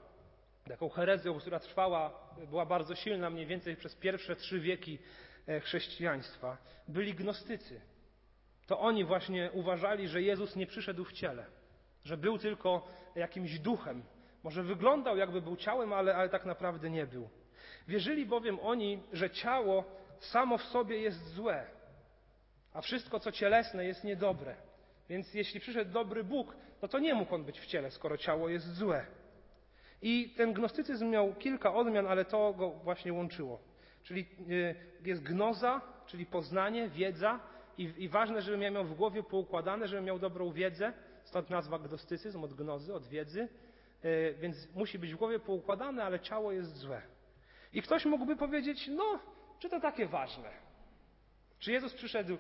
taką 0.69 0.89
herezją, 0.89 1.39
która 1.39 1.61
trwała, 1.61 2.31
była 2.51 2.67
bardzo 2.67 2.95
silna 2.95 3.31
mniej 3.31 3.47
więcej 3.47 3.77
przez 3.77 3.97
pierwsze 3.97 4.37
trzy 4.37 4.61
wieki 4.61 4.99
e, 5.47 5.61
chrześcijaństwa, 5.61 6.57
byli 6.89 7.15
gnostycy. 7.15 7.81
To 8.67 8.81
oni 8.81 9.05
właśnie 9.05 9.51
uważali, 9.53 10.09
że 10.09 10.23
Jezus 10.23 10.57
nie 10.57 10.67
przyszedł 10.67 11.05
w 11.05 11.13
ciele, 11.13 11.47
że 12.05 12.17
był 12.17 12.39
tylko 12.39 12.89
jakimś 13.15 13.59
duchem. 13.59 14.03
Może 14.43 14.63
wyglądał 14.63 15.17
jakby 15.17 15.43
był 15.43 15.57
ciałem, 15.57 15.93
ale, 15.93 16.15
ale 16.17 16.29
tak 16.29 16.45
naprawdę 16.45 16.91
nie 16.91 17.07
był. 17.07 17.29
Wierzyli 17.89 18.27
bowiem 18.27 18.59
oni, 18.63 19.03
że 19.13 19.31
ciało 19.31 19.85
samo 20.19 20.59
w 20.59 20.63
sobie 20.63 21.01
jest 21.01 21.35
złe, 21.35 21.67
a 22.73 22.81
wszystko 22.81 23.21
co 23.21 23.33
cielesne 23.33 23.85
jest 23.85 24.05
niedobre. 24.05 24.57
Więc 25.09 25.35
jeśli 25.35 25.61
przyszedł 25.61 25.93
dobry 25.93 26.25
Bóg, 26.25 26.57
no 26.83 26.89
to 26.89 26.99
nie 26.99 27.15
mógł 27.15 27.35
on 27.35 27.45
być 27.45 27.61
w 27.61 27.67
ciele, 27.67 27.91
skoro 27.91 28.17
ciało 28.17 28.49
jest 28.49 28.75
złe. 28.75 29.07
I 30.03 30.35
ten 30.37 30.53
gnostycyzm 30.53 31.11
miał 31.11 31.35
kilka 31.35 31.75
odmian, 31.75 32.07
ale 32.07 32.25
to 32.25 32.53
go 32.53 32.71
właśnie 32.71 33.13
łączyło. 33.13 33.61
Czyli 34.03 34.27
y, 34.51 34.75
jest 35.05 35.23
gnoza, 35.23 35.81
czyli 36.07 36.27
poznanie, 36.27 36.89
wiedza 36.89 37.41
i, 37.79 37.93
i 37.99 38.09
ważne, 38.09 38.43
żebym 38.43 38.63
ja 38.63 38.71
miał 38.71 38.85
w 38.85 38.95
głowie 38.95 39.23
poukładane, 39.23 39.89
żebym 39.89 40.05
miał 40.05 40.19
dobrą 40.19 40.53
wiedzę, 40.53 40.93
stąd 41.25 41.51
nazwa 41.51 41.79
gnostycyzm 41.79 42.45
od 42.45 42.55
gnozy, 42.55 42.95
od 42.95 43.07
wiedzy, 43.07 43.49
y, 44.05 44.35
więc 44.41 44.75
musi 44.75 44.99
być 44.99 45.15
w 45.15 45.17
głowie 45.17 45.39
poukładane, 45.39 46.05
ale 46.05 46.21
ciało 46.21 46.53
jest 46.53 46.77
złe. 46.77 47.03
I 47.73 47.83
ktoś 47.83 48.05
mógłby 48.05 48.37
powiedzieć, 48.37 48.89
no, 48.89 49.19
czy 49.59 49.69
to 49.69 49.81
takie 49.81 50.07
ważne? 50.07 50.51
Czy 51.59 51.73
Jezus 51.73 51.95
przyszedł 51.95 52.35
y, 52.35 52.39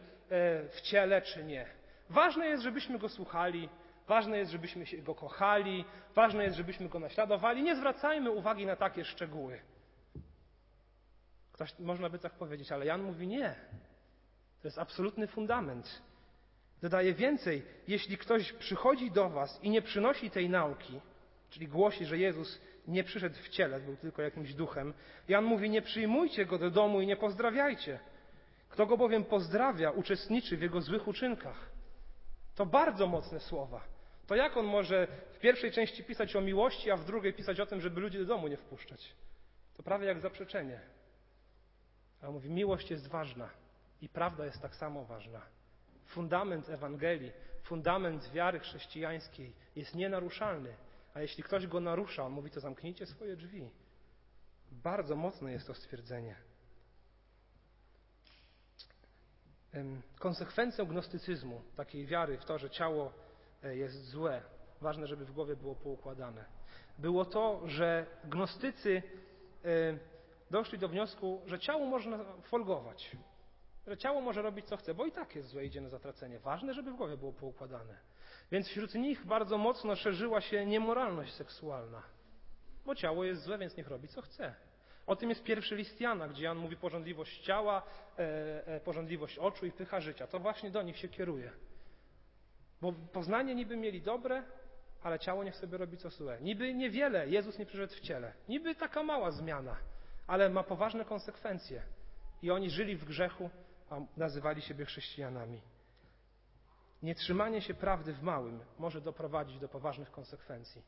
w 0.68 0.80
ciele, 0.82 1.22
czy 1.22 1.44
nie? 1.44 1.66
Ważne 2.10 2.46
jest, 2.46 2.62
żebyśmy 2.62 2.98
go 2.98 3.08
słuchali, 3.08 3.68
ważne 4.10 4.38
jest, 4.38 4.50
żebyśmy 4.50 4.84
go 5.02 5.14
kochali, 5.14 5.84
ważne 6.14 6.44
jest, 6.44 6.56
żebyśmy 6.56 6.88
go 6.88 6.98
naśladowali. 6.98 7.62
Nie 7.62 7.76
zwracajmy 7.76 8.30
uwagi 8.30 8.66
na 8.66 8.76
takie 8.76 9.04
szczegóły. 9.04 9.60
Ktoś, 11.52 11.78
można 11.78 12.08
by 12.10 12.18
tak 12.18 12.32
powiedzieć, 12.32 12.72
ale 12.72 12.86
Jan 12.86 13.02
mówi 13.02 13.26
nie. 13.26 13.54
To 14.62 14.68
jest 14.68 14.78
absolutny 14.78 15.26
fundament. 15.26 16.02
Dodaje 16.82 17.14
więcej, 17.14 17.62
jeśli 17.88 18.18
ktoś 18.18 18.52
przychodzi 18.52 19.10
do 19.10 19.28
Was 19.28 19.60
i 19.62 19.70
nie 19.70 19.82
przynosi 19.82 20.30
tej 20.30 20.48
nauki, 20.48 21.00
czyli 21.50 21.68
głosi, 21.68 22.04
że 22.04 22.18
Jezus 22.18 22.60
nie 22.88 23.04
przyszedł 23.04 23.36
w 23.36 23.48
ciele, 23.48 23.80
był 23.80 23.96
tylko 23.96 24.22
jakimś 24.22 24.54
duchem, 24.54 24.94
Jan 25.28 25.44
mówi: 25.44 25.70
Nie 25.70 25.82
przyjmujcie 25.82 26.46
go 26.46 26.58
do 26.58 26.70
domu 26.70 27.00
i 27.00 27.06
nie 27.06 27.16
pozdrawiajcie. 27.16 28.00
Kto 28.68 28.86
go 28.86 28.96
bowiem 28.96 29.24
pozdrawia, 29.24 29.90
uczestniczy 29.90 30.56
w 30.56 30.62
jego 30.62 30.80
złych 30.80 31.08
uczynkach. 31.08 31.70
To 32.54 32.66
bardzo 32.66 33.06
mocne 33.06 33.40
słowa. 33.40 33.99
To 34.30 34.36
jak 34.36 34.56
on 34.56 34.66
może 34.66 35.06
w 35.32 35.38
pierwszej 35.38 35.72
części 35.72 36.04
pisać 36.04 36.36
o 36.36 36.40
miłości, 36.40 36.90
a 36.90 36.96
w 36.96 37.04
drugiej 37.04 37.34
pisać 37.34 37.60
o 37.60 37.66
tym, 37.66 37.80
żeby 37.80 38.00
ludzi 38.00 38.18
do 38.18 38.24
domu 38.24 38.48
nie 38.48 38.56
wpuszczać? 38.56 39.14
To 39.76 39.82
prawie 39.82 40.06
jak 40.06 40.20
zaprzeczenie. 40.20 40.80
A 42.22 42.26
on 42.26 42.34
mówi, 42.34 42.50
miłość 42.50 42.90
jest 42.90 43.08
ważna 43.08 43.50
i 44.00 44.08
prawda 44.08 44.44
jest 44.44 44.62
tak 44.62 44.76
samo 44.76 45.04
ważna. 45.04 45.42
Fundament 46.06 46.68
Ewangelii, 46.68 47.32
fundament 47.62 48.32
wiary 48.32 48.60
chrześcijańskiej 48.60 49.52
jest 49.76 49.94
nienaruszalny. 49.94 50.76
A 51.14 51.20
jeśli 51.20 51.42
ktoś 51.42 51.66
go 51.66 51.80
narusza, 51.80 52.26
on 52.26 52.32
mówi, 52.32 52.50
to 52.50 52.60
zamknijcie 52.60 53.06
swoje 53.06 53.36
drzwi. 53.36 53.70
Bardzo 54.72 55.16
mocne 55.16 55.52
jest 55.52 55.66
to 55.66 55.74
stwierdzenie. 55.74 56.36
konsekwencją 60.18 60.86
gnostycyzmu, 60.86 61.62
takiej 61.76 62.06
wiary 62.06 62.38
w 62.38 62.44
to, 62.44 62.58
że 62.58 62.70
ciało 62.70 63.12
jest 63.62 64.04
złe, 64.04 64.42
ważne, 64.80 65.06
żeby 65.06 65.24
w 65.24 65.32
głowie 65.32 65.56
było 65.56 65.74
poukładane, 65.74 66.44
było 66.98 67.24
to, 67.24 67.60
że 67.64 68.06
gnostycy 68.24 69.02
e, 69.64 69.98
doszli 70.50 70.78
do 70.78 70.88
wniosku, 70.88 71.42
że 71.46 71.58
ciało 71.58 71.86
można 71.86 72.24
folgować, 72.42 73.16
że 73.86 73.96
ciało 73.96 74.20
może 74.20 74.42
robić 74.42 74.66
co 74.66 74.76
chce, 74.76 74.94
bo 74.94 75.06
i 75.06 75.12
tak 75.12 75.36
jest 75.36 75.48
złe, 75.48 75.64
idzie 75.64 75.80
na 75.80 75.88
zatracenie. 75.88 76.38
Ważne, 76.38 76.74
żeby 76.74 76.92
w 76.92 76.96
głowie 76.96 77.16
było 77.16 77.32
poukładane. 77.32 77.94
Więc 78.52 78.68
wśród 78.68 78.94
nich 78.94 79.26
bardzo 79.26 79.58
mocno 79.58 79.96
szerzyła 79.96 80.40
się 80.40 80.66
niemoralność 80.66 81.34
seksualna, 81.34 82.02
bo 82.86 82.94
ciało 82.94 83.24
jest 83.24 83.42
złe, 83.42 83.58
więc 83.58 83.76
niech 83.76 83.88
robi 83.88 84.08
co 84.08 84.22
chce. 84.22 84.54
O 85.06 85.16
tym 85.16 85.28
jest 85.28 85.44
pierwszy 85.44 85.76
list 85.76 86.00
Jana, 86.00 86.28
gdzie 86.28 86.44
Jan 86.44 86.58
mówi 86.58 86.76
porządliwość 86.76 87.40
ciała, 87.40 87.82
e, 88.18 88.66
e, 88.66 88.80
porządliwość 88.80 89.38
oczu 89.38 89.66
i 89.66 89.72
pycha 89.72 90.00
życia. 90.00 90.26
To 90.26 90.38
właśnie 90.38 90.70
do 90.70 90.82
nich 90.82 90.98
się 90.98 91.08
kieruje. 91.08 91.50
Bo 92.80 92.92
poznanie 92.92 93.54
niby 93.54 93.76
mieli 93.76 94.02
dobre, 94.02 94.42
ale 95.02 95.18
ciało 95.18 95.44
niech 95.44 95.56
sobie 95.56 95.78
robi 95.78 95.96
co 95.96 96.10
złe. 96.10 96.38
Niby 96.40 96.74
niewiele, 96.74 97.28
Jezus 97.28 97.58
nie 97.58 97.66
przyszedł 97.66 97.94
w 97.94 98.00
ciele. 98.00 98.32
Niby 98.48 98.74
taka 98.74 99.02
mała 99.02 99.30
zmiana, 99.30 99.76
ale 100.26 100.50
ma 100.50 100.62
poważne 100.62 101.04
konsekwencje. 101.04 101.82
I 102.42 102.50
oni 102.50 102.70
żyli 102.70 102.96
w 102.96 103.04
grzechu, 103.04 103.50
a 103.90 104.00
nazywali 104.16 104.62
siebie 104.62 104.84
chrześcijanami. 104.84 105.60
Nietrzymanie 107.02 107.62
się 107.62 107.74
prawdy 107.74 108.12
w 108.12 108.22
małym 108.22 108.60
może 108.78 109.00
doprowadzić 109.00 109.58
do 109.58 109.68
poważnych 109.68 110.10
konsekwencji. 110.10 110.82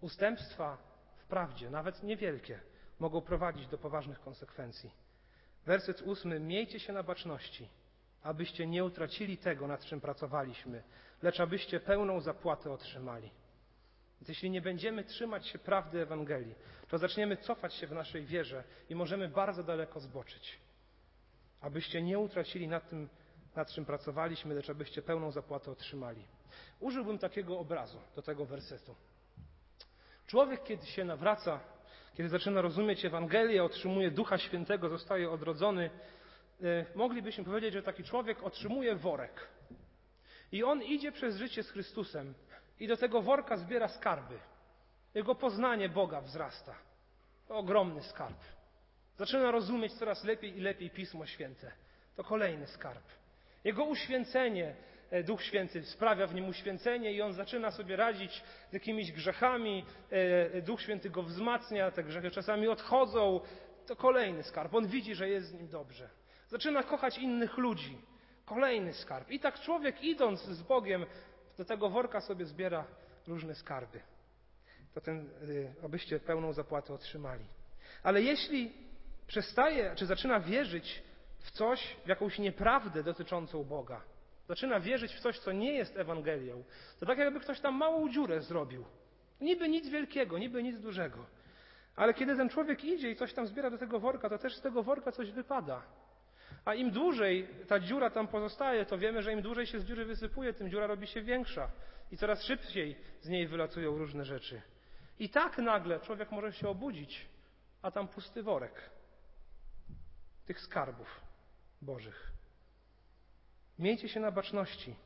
Ustępstwa 0.00 0.78
w 1.16 1.26
prawdzie, 1.26 1.70
nawet 1.70 2.02
niewielkie, 2.02 2.60
mogą 2.98 3.20
prowadzić 3.20 3.66
do 3.68 3.78
poważnych 3.78 4.20
konsekwencji. 4.20 4.90
Werset 5.66 6.02
ósmy. 6.02 6.40
Miejcie 6.40 6.80
się 6.80 6.92
na 6.92 7.02
baczności, 7.02 7.68
abyście 8.24 8.66
nie 8.66 8.84
utracili 8.84 9.38
tego, 9.38 9.66
nad 9.66 9.84
czym 9.84 10.00
pracowaliśmy, 10.00 10.82
lecz 11.22 11.40
abyście 11.40 11.80
pełną 11.80 12.20
zapłatę 12.20 12.72
otrzymali. 12.72 13.30
Więc 14.20 14.28
jeśli 14.28 14.50
nie 14.50 14.60
będziemy 14.60 15.04
trzymać 15.04 15.46
się 15.46 15.58
prawdy 15.58 16.02
Ewangelii, 16.02 16.54
to 16.88 16.98
zaczniemy 16.98 17.36
cofać 17.36 17.74
się 17.74 17.86
w 17.86 17.92
naszej 17.92 18.26
wierze 18.26 18.64
i 18.88 18.94
możemy 18.94 19.28
bardzo 19.28 19.62
daleko 19.62 20.00
zboczyć. 20.00 20.58
Abyście 21.60 22.02
nie 22.02 22.18
utracili 22.18 22.68
nad 22.68 22.88
tym, 22.88 23.08
nad 23.56 23.70
czym 23.70 23.84
pracowaliśmy, 23.84 24.54
lecz 24.54 24.70
abyście 24.70 25.02
pełną 25.02 25.30
zapłatę 25.30 25.70
otrzymali. 25.70 26.26
Użyłbym 26.80 27.18
takiego 27.18 27.58
obrazu 27.58 28.00
do 28.16 28.22
tego 28.22 28.46
wersetu. 28.46 28.94
Człowiek, 30.26 30.62
kiedy 30.62 30.86
się 30.86 31.04
nawraca 31.04 31.60
kiedy 32.16 32.28
zaczyna 32.28 32.62
rozumieć 32.62 33.04
Ewangelię, 33.04 33.64
otrzymuje 33.64 34.10
Ducha 34.10 34.38
Świętego, 34.38 34.88
zostaje 34.88 35.30
odrodzony, 35.30 35.90
moglibyśmy 36.94 37.44
powiedzieć, 37.44 37.72
że 37.72 37.82
taki 37.82 38.04
człowiek 38.04 38.42
otrzymuje 38.42 38.94
worek. 38.94 39.48
I 40.52 40.64
on 40.64 40.82
idzie 40.82 41.12
przez 41.12 41.36
życie 41.36 41.62
z 41.62 41.70
Chrystusem 41.70 42.34
i 42.80 42.86
do 42.86 42.96
tego 42.96 43.22
worka 43.22 43.56
zbiera 43.56 43.88
skarby. 43.88 44.38
Jego 45.14 45.34
poznanie 45.34 45.88
Boga 45.88 46.20
wzrasta. 46.20 46.74
To 47.48 47.56
ogromny 47.56 48.02
skarb. 48.02 48.38
Zaczyna 49.16 49.50
rozumieć 49.50 49.92
coraz 49.92 50.24
lepiej 50.24 50.56
i 50.56 50.60
lepiej 50.60 50.90
Pismo 50.90 51.26
Święte. 51.26 51.72
To 52.16 52.24
kolejny 52.24 52.66
skarb. 52.66 53.02
Jego 53.64 53.84
uświęcenie, 53.84 54.74
e, 55.10 55.22
Duch 55.22 55.42
Święty 55.42 55.84
sprawia 55.84 56.26
w 56.26 56.34
nim 56.34 56.48
uświęcenie 56.48 57.12
i 57.12 57.22
on 57.22 57.32
zaczyna 57.32 57.70
sobie 57.70 57.96
radzić 57.96 58.42
z 58.70 58.72
jakimiś 58.72 59.12
grzechami. 59.12 59.84
E, 60.10 60.62
Duch 60.62 60.82
Święty 60.82 61.10
go 61.10 61.22
wzmacnia, 61.22 61.90
te 61.90 62.04
grzechy 62.04 62.30
czasami 62.30 62.68
odchodzą. 62.68 63.40
To 63.86 63.96
kolejny 63.96 64.42
skarb. 64.42 64.74
On 64.74 64.86
widzi, 64.86 65.14
że 65.14 65.28
jest 65.28 65.48
z 65.48 65.52
nim 65.52 65.68
dobrze. 65.68 66.10
Zaczyna 66.54 66.82
kochać 66.82 67.18
innych 67.18 67.58
ludzi. 67.58 67.98
Kolejny 68.44 68.92
skarb. 68.92 69.30
I 69.30 69.40
tak 69.40 69.60
człowiek 69.60 70.04
idąc 70.04 70.44
z 70.44 70.62
Bogiem 70.62 71.06
do 71.58 71.64
tego 71.64 71.88
worka 71.88 72.20
sobie 72.20 72.44
zbiera 72.44 72.84
różne 73.26 73.54
skarby. 73.54 74.00
To 74.94 75.00
ten, 75.00 75.30
y, 75.42 75.74
abyście 75.84 76.20
pełną 76.20 76.52
zapłatę 76.52 76.94
otrzymali. 76.94 77.44
Ale 78.02 78.22
jeśli 78.22 78.72
przestaje, 79.26 79.94
czy 79.96 80.06
zaczyna 80.06 80.40
wierzyć 80.40 81.02
w 81.38 81.50
coś, 81.50 81.96
w 82.04 82.08
jakąś 82.08 82.38
nieprawdę 82.38 83.02
dotyczącą 83.02 83.64
Boga, 83.64 84.00
zaczyna 84.48 84.80
wierzyć 84.80 85.12
w 85.14 85.20
coś, 85.20 85.38
co 85.38 85.52
nie 85.52 85.72
jest 85.72 85.96
Ewangelią, 85.96 86.64
to 87.00 87.06
tak 87.06 87.18
jakby 87.18 87.40
ktoś 87.40 87.60
tam 87.60 87.74
małą 87.74 88.08
dziurę 88.08 88.40
zrobił. 88.40 88.84
Niby 89.40 89.68
nic 89.68 89.88
wielkiego, 89.88 90.38
niby 90.38 90.62
nic 90.62 90.80
dużego. 90.80 91.26
Ale 91.96 92.14
kiedy 92.14 92.36
ten 92.36 92.48
człowiek 92.48 92.84
idzie 92.84 93.10
i 93.10 93.16
coś 93.16 93.32
tam 93.32 93.46
zbiera 93.46 93.70
do 93.70 93.78
tego 93.78 94.00
worka, 94.00 94.28
to 94.28 94.38
też 94.38 94.56
z 94.56 94.60
tego 94.60 94.82
worka 94.82 95.12
coś 95.12 95.30
wypada. 95.30 95.82
A 96.64 96.74
im 96.74 96.90
dłużej 96.90 97.48
ta 97.68 97.80
dziura 97.80 98.10
tam 98.10 98.28
pozostaje, 98.28 98.86
to 98.86 98.98
wiemy, 98.98 99.22
że 99.22 99.32
im 99.32 99.42
dłużej 99.42 99.66
się 99.66 99.80
z 99.80 99.84
dziury 99.84 100.04
wysypuje, 100.04 100.52
tym 100.52 100.70
dziura 100.70 100.86
robi 100.86 101.06
się 101.06 101.22
większa 101.22 101.70
i 102.10 102.16
coraz 102.16 102.42
szybciej 102.42 102.96
z 103.20 103.28
niej 103.28 103.46
wylatują 103.46 103.98
różne 103.98 104.24
rzeczy. 104.24 104.62
I 105.18 105.28
tak 105.28 105.58
nagle 105.58 106.00
człowiek 106.00 106.30
może 106.30 106.52
się 106.52 106.68
obudzić, 106.68 107.28
a 107.82 107.90
tam 107.90 108.08
pusty 108.08 108.42
worek 108.42 108.90
tych 110.46 110.60
skarbów 110.60 111.20
Bożych. 111.82 112.32
Miejcie 113.78 114.08
się 114.08 114.20
na 114.20 114.30
baczności, 114.32 114.96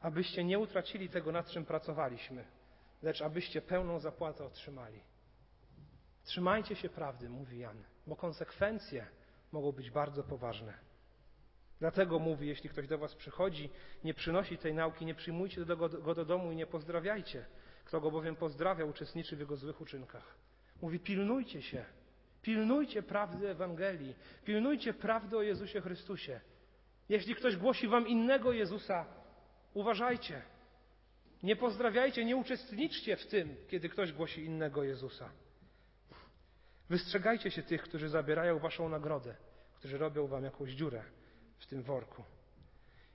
abyście 0.00 0.44
nie 0.44 0.58
utracili 0.58 1.08
tego, 1.08 1.32
nad 1.32 1.50
czym 1.50 1.64
pracowaliśmy, 1.64 2.44
lecz 3.02 3.22
abyście 3.22 3.62
pełną 3.62 3.98
zapłatę 3.98 4.44
otrzymali. 4.44 5.00
Trzymajcie 6.24 6.76
się 6.76 6.88
prawdy, 6.88 7.28
mówi 7.28 7.58
Jan, 7.58 7.84
bo 8.06 8.16
konsekwencje 8.16 9.06
mogą 9.52 9.72
być 9.72 9.90
bardzo 9.90 10.22
poważne. 10.22 10.74
Dlatego 11.80 12.18
mówi, 12.18 12.48
jeśli 12.48 12.70
ktoś 12.70 12.88
do 12.88 12.98
Was 12.98 13.14
przychodzi, 13.14 13.70
nie 14.04 14.14
przynosi 14.14 14.58
tej 14.58 14.74
nauki, 14.74 15.06
nie 15.06 15.14
przyjmujcie 15.14 15.64
go 16.04 16.14
do 16.14 16.24
domu 16.24 16.52
i 16.52 16.56
nie 16.56 16.66
pozdrawiajcie. 16.66 17.46
Kto 17.84 18.00
go 18.00 18.10
bowiem 18.10 18.36
pozdrawia, 18.36 18.84
uczestniczy 18.84 19.36
w 19.36 19.40
jego 19.40 19.56
złych 19.56 19.80
uczynkach. 19.80 20.34
Mówi, 20.82 21.00
pilnujcie 21.00 21.62
się, 21.62 21.84
pilnujcie 22.42 23.02
prawdy 23.02 23.48
Ewangelii, 23.48 24.14
pilnujcie 24.44 24.94
prawdy 24.94 25.36
o 25.36 25.42
Jezusie 25.42 25.80
Chrystusie. 25.80 26.40
Jeśli 27.08 27.34
ktoś 27.34 27.56
głosi 27.56 27.88
Wam 27.88 28.08
innego 28.08 28.52
Jezusa, 28.52 29.06
uważajcie. 29.74 30.42
Nie 31.42 31.56
pozdrawiajcie, 31.56 32.24
nie 32.24 32.36
uczestniczcie 32.36 33.16
w 33.16 33.26
tym, 33.26 33.56
kiedy 33.68 33.88
ktoś 33.88 34.12
głosi 34.12 34.44
innego 34.44 34.82
Jezusa. 34.84 35.30
Wystrzegajcie 36.90 37.50
się 37.50 37.62
tych, 37.62 37.82
którzy 37.82 38.08
zabierają 38.08 38.58
waszą 38.58 38.88
nagrodę, 38.88 39.36
którzy 39.74 39.98
robią 39.98 40.26
wam 40.26 40.44
jakąś 40.44 40.70
dziurę 40.70 41.02
w 41.58 41.66
tym 41.66 41.82
worku. 41.82 42.24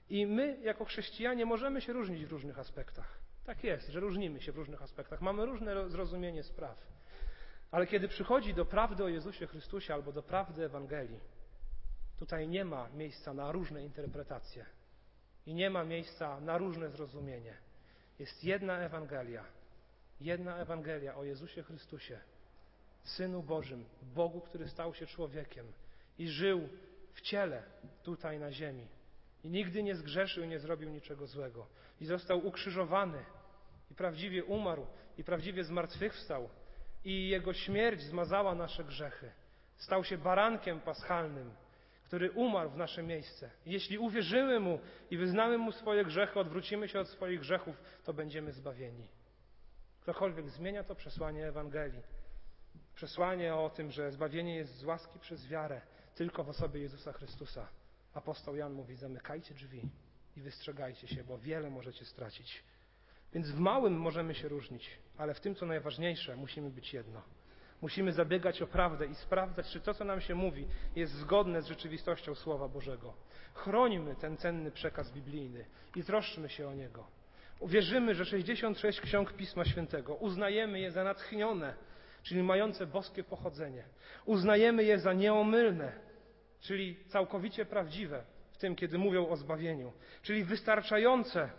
I 0.08 0.26
my, 0.26 0.58
jako 0.62 0.84
chrześcijanie, 0.84 1.46
możemy 1.46 1.80
się 1.80 1.92
różnić 1.92 2.26
w 2.26 2.32
różnych 2.32 2.58
aspektach. 2.58 3.18
Tak 3.44 3.64
jest, 3.64 3.88
że 3.88 4.00
różnimy 4.00 4.40
się 4.40 4.52
w 4.52 4.56
różnych 4.56 4.82
aspektach. 4.82 5.20
Mamy 5.20 5.46
różne 5.46 5.90
zrozumienie 5.90 6.42
spraw. 6.42 6.86
Ale 7.70 7.86
kiedy 7.86 8.08
przychodzi 8.08 8.54
do 8.54 8.64
prawdy 8.64 9.04
o 9.04 9.08
Jezusie 9.08 9.46
Chrystusie 9.46 9.94
albo 9.94 10.12
do 10.12 10.22
prawdy 10.22 10.64
Ewangelii, 10.64 11.20
tutaj 12.18 12.48
nie 12.48 12.64
ma 12.64 12.88
miejsca 12.88 13.34
na 13.34 13.52
różne 13.52 13.84
interpretacje 13.84 14.66
i 15.46 15.54
nie 15.54 15.70
ma 15.70 15.84
miejsca 15.84 16.40
na 16.40 16.58
różne 16.58 16.90
zrozumienie. 16.90 17.56
Jest 18.18 18.44
jedna 18.44 18.78
Ewangelia, 18.78 19.44
jedna 20.20 20.56
Ewangelia 20.56 21.16
o 21.16 21.24
Jezusie 21.24 21.62
Chrystusie, 21.62 22.20
Synu 23.06 23.42
Bożym, 23.42 23.84
Bogu, 24.14 24.40
który 24.40 24.68
stał 24.68 24.94
się 24.94 25.06
człowiekiem 25.06 25.66
i 26.18 26.28
żył 26.28 26.68
w 27.12 27.20
ciele 27.20 27.62
tutaj 28.02 28.38
na 28.38 28.52
ziemi. 28.52 28.88
I 29.44 29.50
nigdy 29.50 29.82
nie 29.82 29.94
zgrzeszył 29.94 30.44
nie 30.44 30.58
zrobił 30.58 30.90
niczego 30.90 31.26
złego. 31.26 31.66
I 32.00 32.06
został 32.06 32.46
ukrzyżowany 32.46 33.24
i 33.90 33.94
prawdziwie 33.94 34.44
umarł 34.44 34.86
i 35.18 35.24
prawdziwie 35.24 35.64
zmartwychwstał 35.64 36.48
i 37.04 37.28
jego 37.28 37.52
śmierć 37.52 38.00
zmazała 38.02 38.54
nasze 38.54 38.84
grzechy. 38.84 39.32
Stał 39.76 40.04
się 40.04 40.18
barankiem 40.18 40.80
paschalnym, 40.80 41.50
który 42.04 42.30
umarł 42.30 42.70
w 42.70 42.76
nasze 42.76 43.02
miejsce. 43.02 43.50
Jeśli 43.66 43.98
uwierzymy 43.98 44.60
Mu 44.60 44.80
i 45.10 45.16
wyznamy 45.16 45.58
Mu 45.58 45.72
swoje 45.72 46.04
grzechy, 46.04 46.40
odwrócimy 46.40 46.88
się 46.88 47.00
od 47.00 47.08
swoich 47.08 47.40
grzechów, 47.40 47.76
to 48.04 48.12
będziemy 48.12 48.52
zbawieni. 48.52 49.06
Ktokolwiek 50.00 50.50
zmienia 50.50 50.84
to 50.84 50.94
przesłanie 50.94 51.46
Ewangelii, 51.46 52.02
Przesłanie 52.96 53.54
o 53.54 53.70
tym, 53.70 53.90
że 53.90 54.12
zbawienie 54.12 54.56
jest 54.56 54.74
z 54.74 54.84
łaski 54.84 55.18
przez 55.18 55.46
wiarę 55.46 55.80
tylko 56.14 56.44
w 56.44 56.48
osobie 56.48 56.80
Jezusa 56.80 57.12
Chrystusa. 57.12 57.68
Apostoł 58.14 58.56
Jan 58.56 58.72
mówi: 58.72 58.96
zamykajcie 58.96 59.54
drzwi 59.54 59.82
i 60.36 60.40
wystrzegajcie 60.40 61.08
się, 61.08 61.24
bo 61.24 61.38
wiele 61.38 61.70
możecie 61.70 62.04
stracić. 62.04 62.64
Więc 63.32 63.50
w 63.50 63.58
małym 63.58 64.00
możemy 64.00 64.34
się 64.34 64.48
różnić, 64.48 64.90
ale 65.16 65.34
w 65.34 65.40
tym, 65.40 65.54
co 65.54 65.66
najważniejsze, 65.66 66.36
musimy 66.36 66.70
być 66.70 66.94
jedno. 66.94 67.22
Musimy 67.82 68.12
zabiegać 68.12 68.62
o 68.62 68.66
prawdę 68.66 69.06
i 69.06 69.14
sprawdzać, 69.14 69.70
czy 69.70 69.80
to, 69.80 69.94
co 69.94 70.04
nam 70.04 70.20
się 70.20 70.34
mówi, 70.34 70.66
jest 70.96 71.12
zgodne 71.12 71.62
z 71.62 71.66
rzeczywistością 71.66 72.34
Słowa 72.34 72.68
Bożego. 72.68 73.14
Chrońmy 73.54 74.16
ten 74.16 74.36
cenny 74.36 74.70
przekaz 74.70 75.12
biblijny 75.12 75.64
i 75.96 76.04
troszczmy 76.04 76.48
się 76.48 76.68
o 76.68 76.74
niego. 76.74 77.06
Uwierzymy, 77.60 78.14
że 78.14 78.24
66 78.24 79.00
ksiąg 79.00 79.32
Pisma 79.32 79.64
Świętego 79.64 80.14
uznajemy 80.14 80.80
je 80.80 80.90
za 80.90 81.04
natchnione 81.04 81.74
czyli 82.26 82.42
mające 82.42 82.86
boskie 82.86 83.24
pochodzenie. 83.24 83.84
Uznajemy 84.24 84.84
je 84.84 84.98
za 84.98 85.12
nieomylne, 85.12 85.92
czyli 86.60 87.04
całkowicie 87.08 87.66
prawdziwe 87.66 88.24
w 88.52 88.58
tym, 88.58 88.76
kiedy 88.76 88.98
mówią 88.98 89.28
o 89.28 89.36
zbawieniu, 89.36 89.92
czyli 90.22 90.44
wystarczające, 90.44 91.50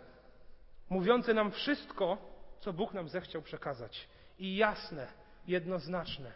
mówiące 0.90 1.34
nam 1.34 1.50
wszystko, 1.50 2.18
co 2.60 2.72
Bóg 2.72 2.94
nam 2.94 3.08
zechciał 3.08 3.42
przekazać 3.42 4.08
i 4.38 4.56
jasne, 4.56 5.06
jednoznaczne, 5.46 6.32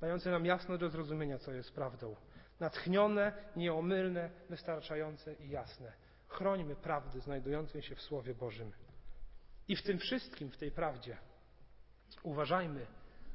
dające 0.00 0.30
nam 0.30 0.46
jasno 0.46 0.78
do 0.78 0.88
zrozumienia, 0.88 1.38
co 1.38 1.52
jest 1.52 1.74
prawdą. 1.74 2.16
Natchnione, 2.60 3.32
nieomylne, 3.56 4.30
wystarczające 4.50 5.34
i 5.34 5.50
jasne. 5.50 5.92
Chrońmy 6.28 6.76
prawdy 6.76 7.20
znajdującej 7.20 7.82
się 7.82 7.94
w 7.94 8.02
Słowie 8.02 8.34
Bożym. 8.34 8.72
I 9.68 9.76
w 9.76 9.82
tym 9.82 9.98
wszystkim, 9.98 10.50
w 10.50 10.56
tej 10.56 10.70
prawdzie, 10.70 11.16
uważajmy, 12.22 12.86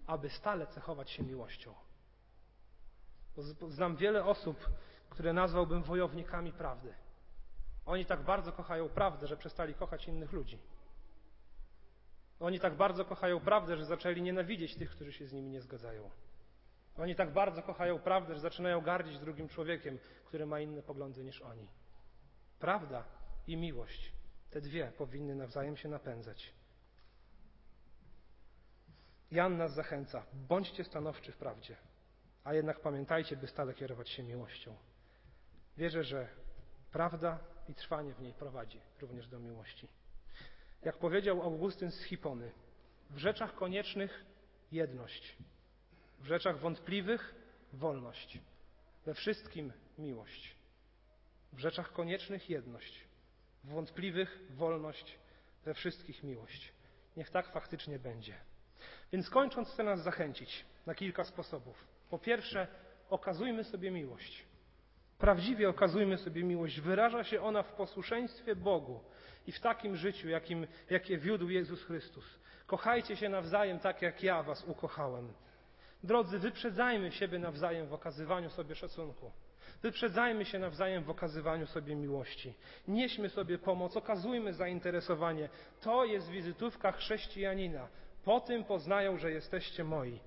aby 0.08 0.30
stale 0.30 0.68
cechować 0.68 1.10
się 1.12 1.24
miłością. 1.24 1.74
Znam 3.70 3.96
wiele 3.96 4.26
osób, 4.26 4.70
które 5.10 5.34
nazwałbym 5.34 5.84
wojownikami 5.84 6.54
prawdy. 6.54 6.94
Oni 7.86 8.06
tak 8.06 8.24
bardzo 8.24 8.52
kochają 8.52 8.90
prawdę, 8.90 9.28
że 9.28 9.38
przestali 9.38 9.74
kochać 9.74 10.08
innych 10.08 10.32
ludzi. 10.32 10.60
Oni 12.40 12.60
tak 12.60 12.76
bardzo 12.76 13.06
kochają 13.06 13.40
prawdę, 13.40 13.78
że 13.78 13.86
zaczęli 13.86 14.22
nienawidzieć 14.22 14.76
tych, 14.76 14.92
którzy 14.92 15.14
się 15.14 15.28
z 15.28 15.34
nimi 15.34 15.50
nie 15.50 15.62
zgadzają. 15.62 16.10
Oni 16.98 17.16
tak 17.16 17.34
bardzo 17.34 17.64
kochają 17.64 18.00
prawdę, 18.00 18.34
że 18.34 18.40
zaczynają 18.40 18.82
gardzić 18.82 19.20
drugim 19.20 19.48
człowiekiem, 19.48 20.00
który 20.26 20.46
ma 20.46 20.60
inne 20.60 20.82
poglądy 20.82 21.24
niż 21.24 21.42
oni. 21.42 21.68
Prawda 22.60 23.04
i 23.48 23.58
miłość, 23.58 24.14
te 24.50 24.62
dwie 24.62 24.92
powinny 24.98 25.36
nawzajem 25.36 25.78
się 25.78 25.90
napędzać. 25.90 26.54
Jan 29.32 29.58
nas 29.58 29.74
zachęca: 29.74 30.26
bądźcie 30.34 30.84
stanowczy 30.84 31.32
w 31.32 31.38
prawdzie, 31.38 31.76
a 32.44 32.54
jednak 32.54 32.80
pamiętajcie, 32.80 33.38
by 33.38 33.48
stale 33.48 33.74
kierować 33.74 34.10
się 34.10 34.24
miłością. 34.24 34.76
Wierzę, 35.78 36.04
że 36.04 36.28
prawda 36.92 37.40
i 37.70 37.76
trwanie 37.76 38.14
w 38.14 38.22
niej 38.22 38.34
prowadzi 38.34 38.80
również 39.02 39.28
do 39.28 39.40
miłości. 39.40 39.88
Jak 40.82 40.98
powiedział 40.98 41.42
Augustyn 41.42 41.92
z 41.92 42.04
Hipony, 42.04 42.52
w 43.10 43.18
rzeczach 43.18 43.56
koniecznych 43.56 44.26
jedność, 44.72 45.38
w 46.20 46.26
rzeczach 46.26 46.60
wątpliwych 46.60 47.36
wolność, 47.74 48.40
we 49.06 49.14
wszystkim 49.14 49.74
miłość. 49.98 50.56
W 51.54 51.60
rzeczach 51.60 51.94
koniecznych 51.94 52.50
jedność, 52.50 53.08
w 53.64 53.70
wątpliwych 53.70 54.40
wolność, 54.50 55.20
we 55.66 55.74
wszystkich 55.74 56.24
miłość. 56.24 56.74
Niech 57.18 57.30
tak 57.30 57.52
faktycznie 57.52 58.00
będzie. 58.00 58.51
Więc 59.12 59.30
kończąc, 59.30 59.70
chcę 59.70 59.84
nas 59.84 60.04
zachęcić 60.04 60.66
na 60.86 60.96
kilka 60.96 61.24
sposobów. 61.24 61.88
Po 62.10 62.20
pierwsze, 62.20 62.68
okazujmy 63.10 63.64
sobie 63.64 63.92
miłość. 63.92 64.46
Prawdziwie 65.18 65.70
okazujmy 65.70 66.18
sobie 66.18 66.44
miłość. 66.44 66.82
Wyraża 66.82 67.24
się 67.24 67.42
ona 67.42 67.64
w 67.64 67.74
posłuszeństwie 67.74 68.56
Bogu 68.56 69.00
i 69.48 69.52
w 69.52 69.60
takim 69.60 69.96
życiu, 69.96 70.30
jakim, 70.30 70.68
jakie 70.90 71.18
wiódł 71.18 71.50
Jezus 71.50 71.84
Chrystus. 71.84 72.40
Kochajcie 72.68 73.16
się 73.16 73.30
nawzajem 73.30 73.80
tak, 73.80 74.02
jak 74.02 74.24
ja 74.24 74.44
was 74.44 74.64
ukochałem. 74.68 75.34
Drodzy, 76.04 76.40
wyprzedzajmy 76.40 77.12
siebie 77.12 77.40
nawzajem 77.40 77.88
w 77.88 77.94
okazywaniu 77.94 78.50
sobie 78.50 78.76
szacunku. 78.76 79.32
Wyprzedzajmy 79.82 80.46
się 80.46 80.60
nawzajem 80.60 81.04
w 81.04 81.10
okazywaniu 81.10 81.68
sobie 81.68 81.96
miłości. 81.96 82.54
Nieśmy 82.88 83.30
sobie 83.30 83.58
pomoc, 83.58 83.98
okazujmy 83.98 84.54
zainteresowanie. 84.54 85.50
To 85.82 86.06
jest 86.06 86.30
wizytówka 86.30 86.92
chrześcijanina. 86.92 87.88
Po 88.24 88.40
tym 88.40 88.64
poznają, 88.64 89.18
że 89.18 89.32
jesteście 89.32 89.84
moi. 89.84 90.20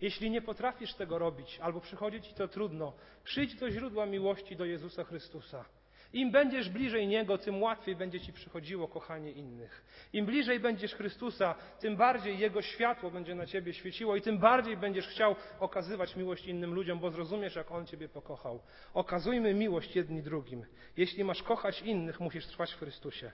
Jeśli 0.00 0.30
nie 0.30 0.42
potrafisz 0.42 0.94
tego 0.94 1.18
robić, 1.18 1.58
albo 1.62 1.80
przychodzi 1.80 2.22
ci 2.22 2.34
to 2.34 2.48
trudno, 2.48 2.92
przyjdź 3.24 3.54
do 3.54 3.70
źródła 3.70 4.06
miłości 4.06 4.56
do 4.56 4.64
Jezusa 4.64 5.04
Chrystusa. 5.04 5.64
Im 6.12 6.30
będziesz 6.30 6.68
bliżej 6.68 7.06
Niego, 7.06 7.38
tym 7.38 7.62
łatwiej 7.62 7.96
będzie 7.96 8.20
Ci 8.20 8.32
przychodziło 8.32 8.88
kochanie 8.88 9.32
innych. 9.32 9.84
Im 10.12 10.26
bliżej 10.26 10.60
będziesz 10.60 10.94
Chrystusa, 10.94 11.54
tym 11.80 11.96
bardziej 11.96 12.38
Jego 12.38 12.62
światło 12.62 13.10
będzie 13.10 13.34
na 13.34 13.46
Ciebie 13.46 13.74
świeciło 13.74 14.16
i 14.16 14.20
tym 14.20 14.38
bardziej 14.38 14.76
będziesz 14.76 15.08
chciał 15.08 15.36
okazywać 15.60 16.16
miłość 16.16 16.46
innym 16.46 16.74
ludziom, 16.74 16.98
bo 16.98 17.10
zrozumiesz, 17.10 17.56
jak 17.56 17.70
On 17.70 17.86
Ciebie 17.86 18.08
pokochał. 18.08 18.60
Okazujmy 18.94 19.54
miłość 19.54 19.96
jedni 19.96 20.22
drugim. 20.22 20.66
Jeśli 20.96 21.24
masz 21.24 21.42
kochać 21.42 21.82
innych, 21.82 22.20
musisz 22.20 22.46
trwać 22.46 22.72
w 22.72 22.78
Chrystusie. 22.78 23.32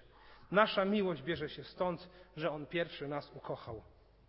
Nasza 0.51 0.85
miłość 0.85 1.23
bierze 1.23 1.49
się 1.49 1.65
stąd, 1.65 2.09
że 2.37 2.51
On 2.51 2.67
pierwszy 2.67 3.09
nas 3.09 3.33
ukochał. 3.35 3.83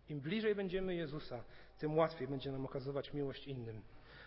Im 0.08 0.20
bliżej 0.20 0.54
będziemy 0.54 0.94
Jezusa, 0.94 1.44
tym 1.78 1.96
łatwiej 1.96 2.28
będzie 2.28 2.52
nam 2.52 2.64
okazywać 2.64 3.12
miłość 3.12 3.46
innym. 3.46 3.82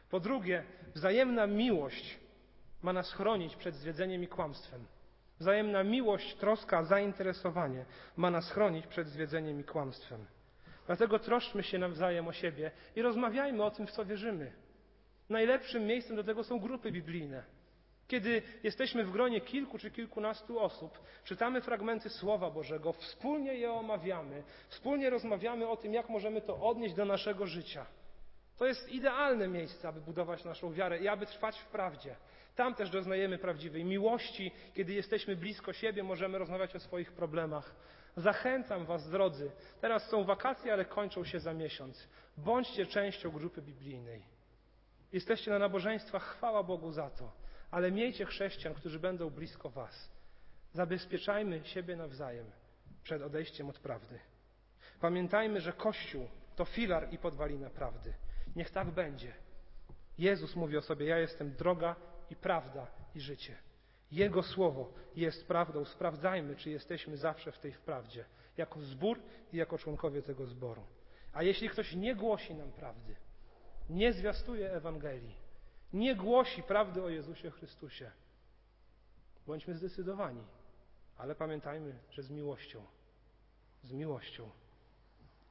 Po 0.10 0.20
drugie, 0.20 0.64
wzajemna 0.96 1.48
miłość 1.48 2.20
ma 2.82 2.94
nas 2.94 3.14
chronić 3.14 3.56
przed 3.56 3.76
zwiedzeniem 3.76 4.24
i 4.24 4.28
kłamstwem. 4.28 4.86
Wzajemna 5.40 5.84
miłość, 5.84 6.36
troska, 6.36 6.84
zainteresowanie 6.84 7.86
ma 8.18 8.32
nas 8.32 8.52
chronić 8.52 8.88
przed 8.88 9.08
zwiedzeniem 9.08 9.60
i 9.60 9.64
kłamstwem. 9.64 10.26
Dlatego 10.88 11.20
troszczmy 11.20 11.64
się 11.64 11.80
nawzajem 11.80 12.28
o 12.28 12.34
siebie 12.34 12.72
i 12.96 13.02
rozmawiajmy 13.02 13.64
o 13.64 13.72
tym, 13.72 13.88
w 13.88 13.92
co 13.92 14.06
wierzymy. 14.06 14.52
Najlepszym 15.30 15.86
miejscem 15.86 16.16
do 16.16 16.24
tego 16.24 16.44
są 16.44 16.60
grupy 16.60 16.92
biblijne. 16.92 17.44
Kiedy 18.12 18.42
jesteśmy 18.64 19.04
w 19.04 19.12
gronie 19.12 19.42
kilku 19.42 19.78
czy 19.78 19.92
kilkunastu 19.92 20.60
osób, 20.60 21.00
czytamy 21.24 21.62
fragmenty 21.62 22.10
Słowa 22.10 22.50
Bożego, 22.50 22.94
wspólnie 22.94 23.54
je 23.54 23.72
omawiamy, 23.74 24.44
wspólnie 24.70 25.10
rozmawiamy 25.10 25.68
o 25.68 25.78
tym, 25.78 25.94
jak 25.94 26.10
możemy 26.10 26.42
to 26.42 26.62
odnieść 26.62 26.96
do 26.96 27.06
naszego 27.06 27.48
życia. 27.48 27.86
To 28.58 28.66
jest 28.66 28.90
idealne 28.90 29.48
miejsce, 29.48 29.88
aby 29.88 30.02
budować 30.02 30.46
naszą 30.46 30.74
wiarę 30.74 31.00
i 31.00 31.08
aby 31.08 31.26
trwać 31.26 31.60
w 31.60 31.68
prawdzie. 31.68 32.16
Tam 32.56 32.76
też 32.76 32.90
doznajemy 32.90 33.38
prawdziwej 33.38 33.86
miłości. 33.86 34.52
Kiedy 34.74 34.94
jesteśmy 34.94 35.36
blisko 35.36 35.74
siebie, 35.74 36.04
możemy 36.04 36.38
rozmawiać 36.38 36.76
o 36.76 36.80
swoich 36.80 37.12
problemach. 37.12 37.76
Zachęcam 38.16 38.86
Was, 38.86 39.10
drodzy. 39.10 39.52
Teraz 39.82 40.10
są 40.10 40.24
wakacje, 40.24 40.74
ale 40.74 40.86
kończą 40.86 41.24
się 41.24 41.40
za 41.40 41.54
miesiąc. 41.54 42.08
Bądźcie 42.38 42.86
częścią 42.86 43.30
grupy 43.30 43.62
biblijnej. 43.62 44.24
Jesteście 45.14 45.52
na 45.52 45.60
nabożeństwach, 45.60 46.24
chwała 46.24 46.64
Bogu 46.64 46.92
za 46.92 47.10
to. 47.10 47.42
Ale 47.72 47.92
miejcie 47.92 48.26
chrześcijan, 48.26 48.74
którzy 48.74 49.00
będą 49.00 49.30
blisko 49.30 49.70
Was. 49.70 50.12
Zabezpieczajmy 50.74 51.62
siebie 51.64 51.96
nawzajem 51.96 52.52
przed 53.04 53.22
odejściem 53.22 53.70
od 53.70 53.80
prawdy. 53.80 54.20
Pamiętajmy, 55.00 55.62
że 55.62 55.74
Kościół 55.74 56.28
to 56.56 56.66
filar 56.66 57.14
i 57.14 57.18
podwalina 57.18 57.70
prawdy. 57.70 58.14
Niech 58.56 58.70
tak 58.70 58.92
będzie. 58.92 59.34
Jezus 60.18 60.56
mówi 60.56 60.78
o 60.78 60.82
sobie: 60.82 61.06
Ja 61.06 61.18
jestem 61.18 61.56
droga 61.56 61.96
i 62.30 62.36
prawda 62.36 62.88
i 63.16 63.22
życie. 63.22 63.58
Jego 64.12 64.44
słowo 64.44 64.94
jest 65.16 65.48
prawdą. 65.48 65.86
Sprawdzajmy, 65.86 66.56
czy 66.56 66.70
jesteśmy 66.70 67.18
zawsze 67.18 67.52
w 67.52 67.60
tej 67.60 67.74
wprawdzie, 67.74 68.26
jako 68.58 68.82
zbór 68.82 69.20
i 69.54 69.58
jako 69.58 69.78
członkowie 69.78 70.22
tego 70.22 70.46
zboru. 70.46 70.84
A 71.34 71.44
jeśli 71.44 71.70
ktoś 71.70 71.96
nie 71.96 72.16
głosi 72.16 72.56
nam 72.56 72.72
prawdy, 72.72 73.16
nie 73.90 74.14
zwiastuje 74.14 74.72
Ewangelii, 74.72 75.36
nie 75.94 76.16
głosi 76.16 76.64
prawdy 76.64 77.04
o 77.04 77.10
Jezusie 77.10 77.52
Chrystusie, 77.52 78.12
bądźmy 79.48 79.76
zdecydowani, 79.76 80.44
ale 81.18 81.36
pamiętajmy, 81.36 82.00
że 82.12 82.24
z 82.24 82.30
miłością. 82.30 82.86
Z 83.84 83.92
miłością. 83.92 84.50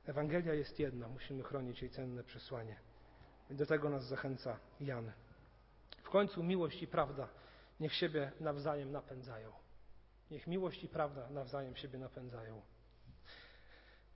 Ewangelia 0.06 0.54
jest 0.54 0.78
jedna, 0.78 1.08
musimy 1.08 1.42
chronić 1.42 1.82
jej 1.82 1.90
cenne 1.90 2.24
przesłanie. 2.24 2.76
Do 3.50 3.66
tego 3.66 3.90
nas 3.90 4.04
zachęca 4.04 4.58
Jan. 4.80 5.12
W 6.02 6.10
końcu 6.10 6.42
miłość 6.42 6.82
i 6.82 6.86
prawda 6.86 7.28
niech 7.80 7.94
siebie 7.94 8.32
nawzajem 8.40 8.92
napędzają. 8.92 9.52
Niech 10.30 10.46
miłość 10.46 10.84
i 10.84 10.88
prawda 10.88 11.30
nawzajem 11.30 11.76
siebie 11.76 11.98
napędzają. 11.98 12.62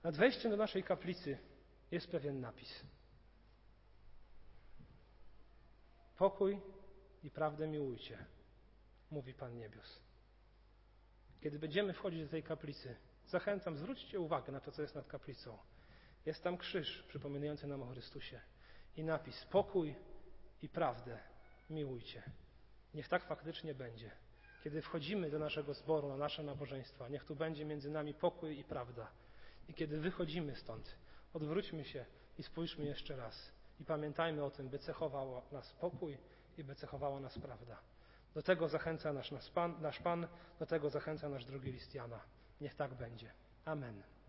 Nad 0.03 0.15
wejściem 0.15 0.51
do 0.51 0.57
naszej 0.57 0.83
kaplicy 0.83 1.37
jest 1.91 2.07
pewien 2.07 2.41
napis. 2.41 2.83
Pokój 6.17 6.59
i 7.23 7.31
prawdę 7.31 7.67
miłujcie, 7.67 8.25
mówi 9.11 9.33
Pan 9.33 9.55
Niebios. 9.55 9.99
Kiedy 11.41 11.59
będziemy 11.59 11.93
wchodzić 11.93 12.23
do 12.23 12.29
tej 12.29 12.43
kaplicy, 12.43 12.95
zachęcam, 13.25 13.77
zwróćcie 13.77 14.19
uwagę 14.19 14.51
na 14.51 14.59
to, 14.59 14.71
co 14.71 14.81
jest 14.81 14.95
nad 14.95 15.07
kaplicą. 15.07 15.57
Jest 16.25 16.43
tam 16.43 16.57
krzyż 16.57 17.03
przypominający 17.03 17.67
nam 17.67 17.83
o 17.83 17.87
Chrystusie 17.87 18.41
i 18.95 19.03
napis 19.03 19.45
pokój 19.45 19.95
i 20.61 20.69
prawdę 20.69 21.19
miłujcie. 21.69 22.23
Niech 22.93 23.07
tak 23.07 23.23
faktycznie 23.23 23.73
będzie. 23.73 24.11
Kiedy 24.63 24.81
wchodzimy 24.81 25.29
do 25.29 25.39
naszego 25.39 25.73
zboru, 25.73 26.09
na 26.09 26.17
nasze 26.17 26.43
nabożeństwa, 26.43 27.09
niech 27.09 27.23
tu 27.23 27.35
będzie 27.35 27.65
między 27.65 27.89
nami 27.89 28.13
pokój 28.13 28.59
i 28.59 28.63
prawda. 28.63 29.11
I 29.67 29.73
kiedy 29.73 29.99
wychodzimy 29.99 30.55
stąd, 30.55 30.95
odwróćmy 31.33 31.85
się 31.85 32.05
i 32.37 32.43
spójrzmy 32.43 32.85
jeszcze 32.85 33.15
raz. 33.15 33.54
I 33.79 33.85
pamiętajmy 33.85 34.43
o 34.43 34.51
tym, 34.51 34.69
by 34.69 34.79
cechowało 34.79 35.41
nas 35.51 35.73
pokój 35.73 36.17
i 36.57 36.63
by 36.63 36.75
cechowała 36.75 37.19
nas 37.19 37.39
prawda. 37.39 37.77
Do 38.33 38.41
tego 38.41 38.69
zachęca 38.69 39.13
nasz, 39.13 39.31
nasz, 39.31 39.49
Pan, 39.49 39.81
nasz 39.81 39.99
Pan, 39.99 40.27
do 40.59 40.65
tego 40.65 40.89
zachęca 40.89 41.29
nasz 41.29 41.45
drugi 41.45 41.71
list 41.71 41.95
Jana. 41.95 42.19
Niech 42.61 42.75
tak 42.75 42.93
będzie. 42.93 43.31
Amen. 43.65 44.03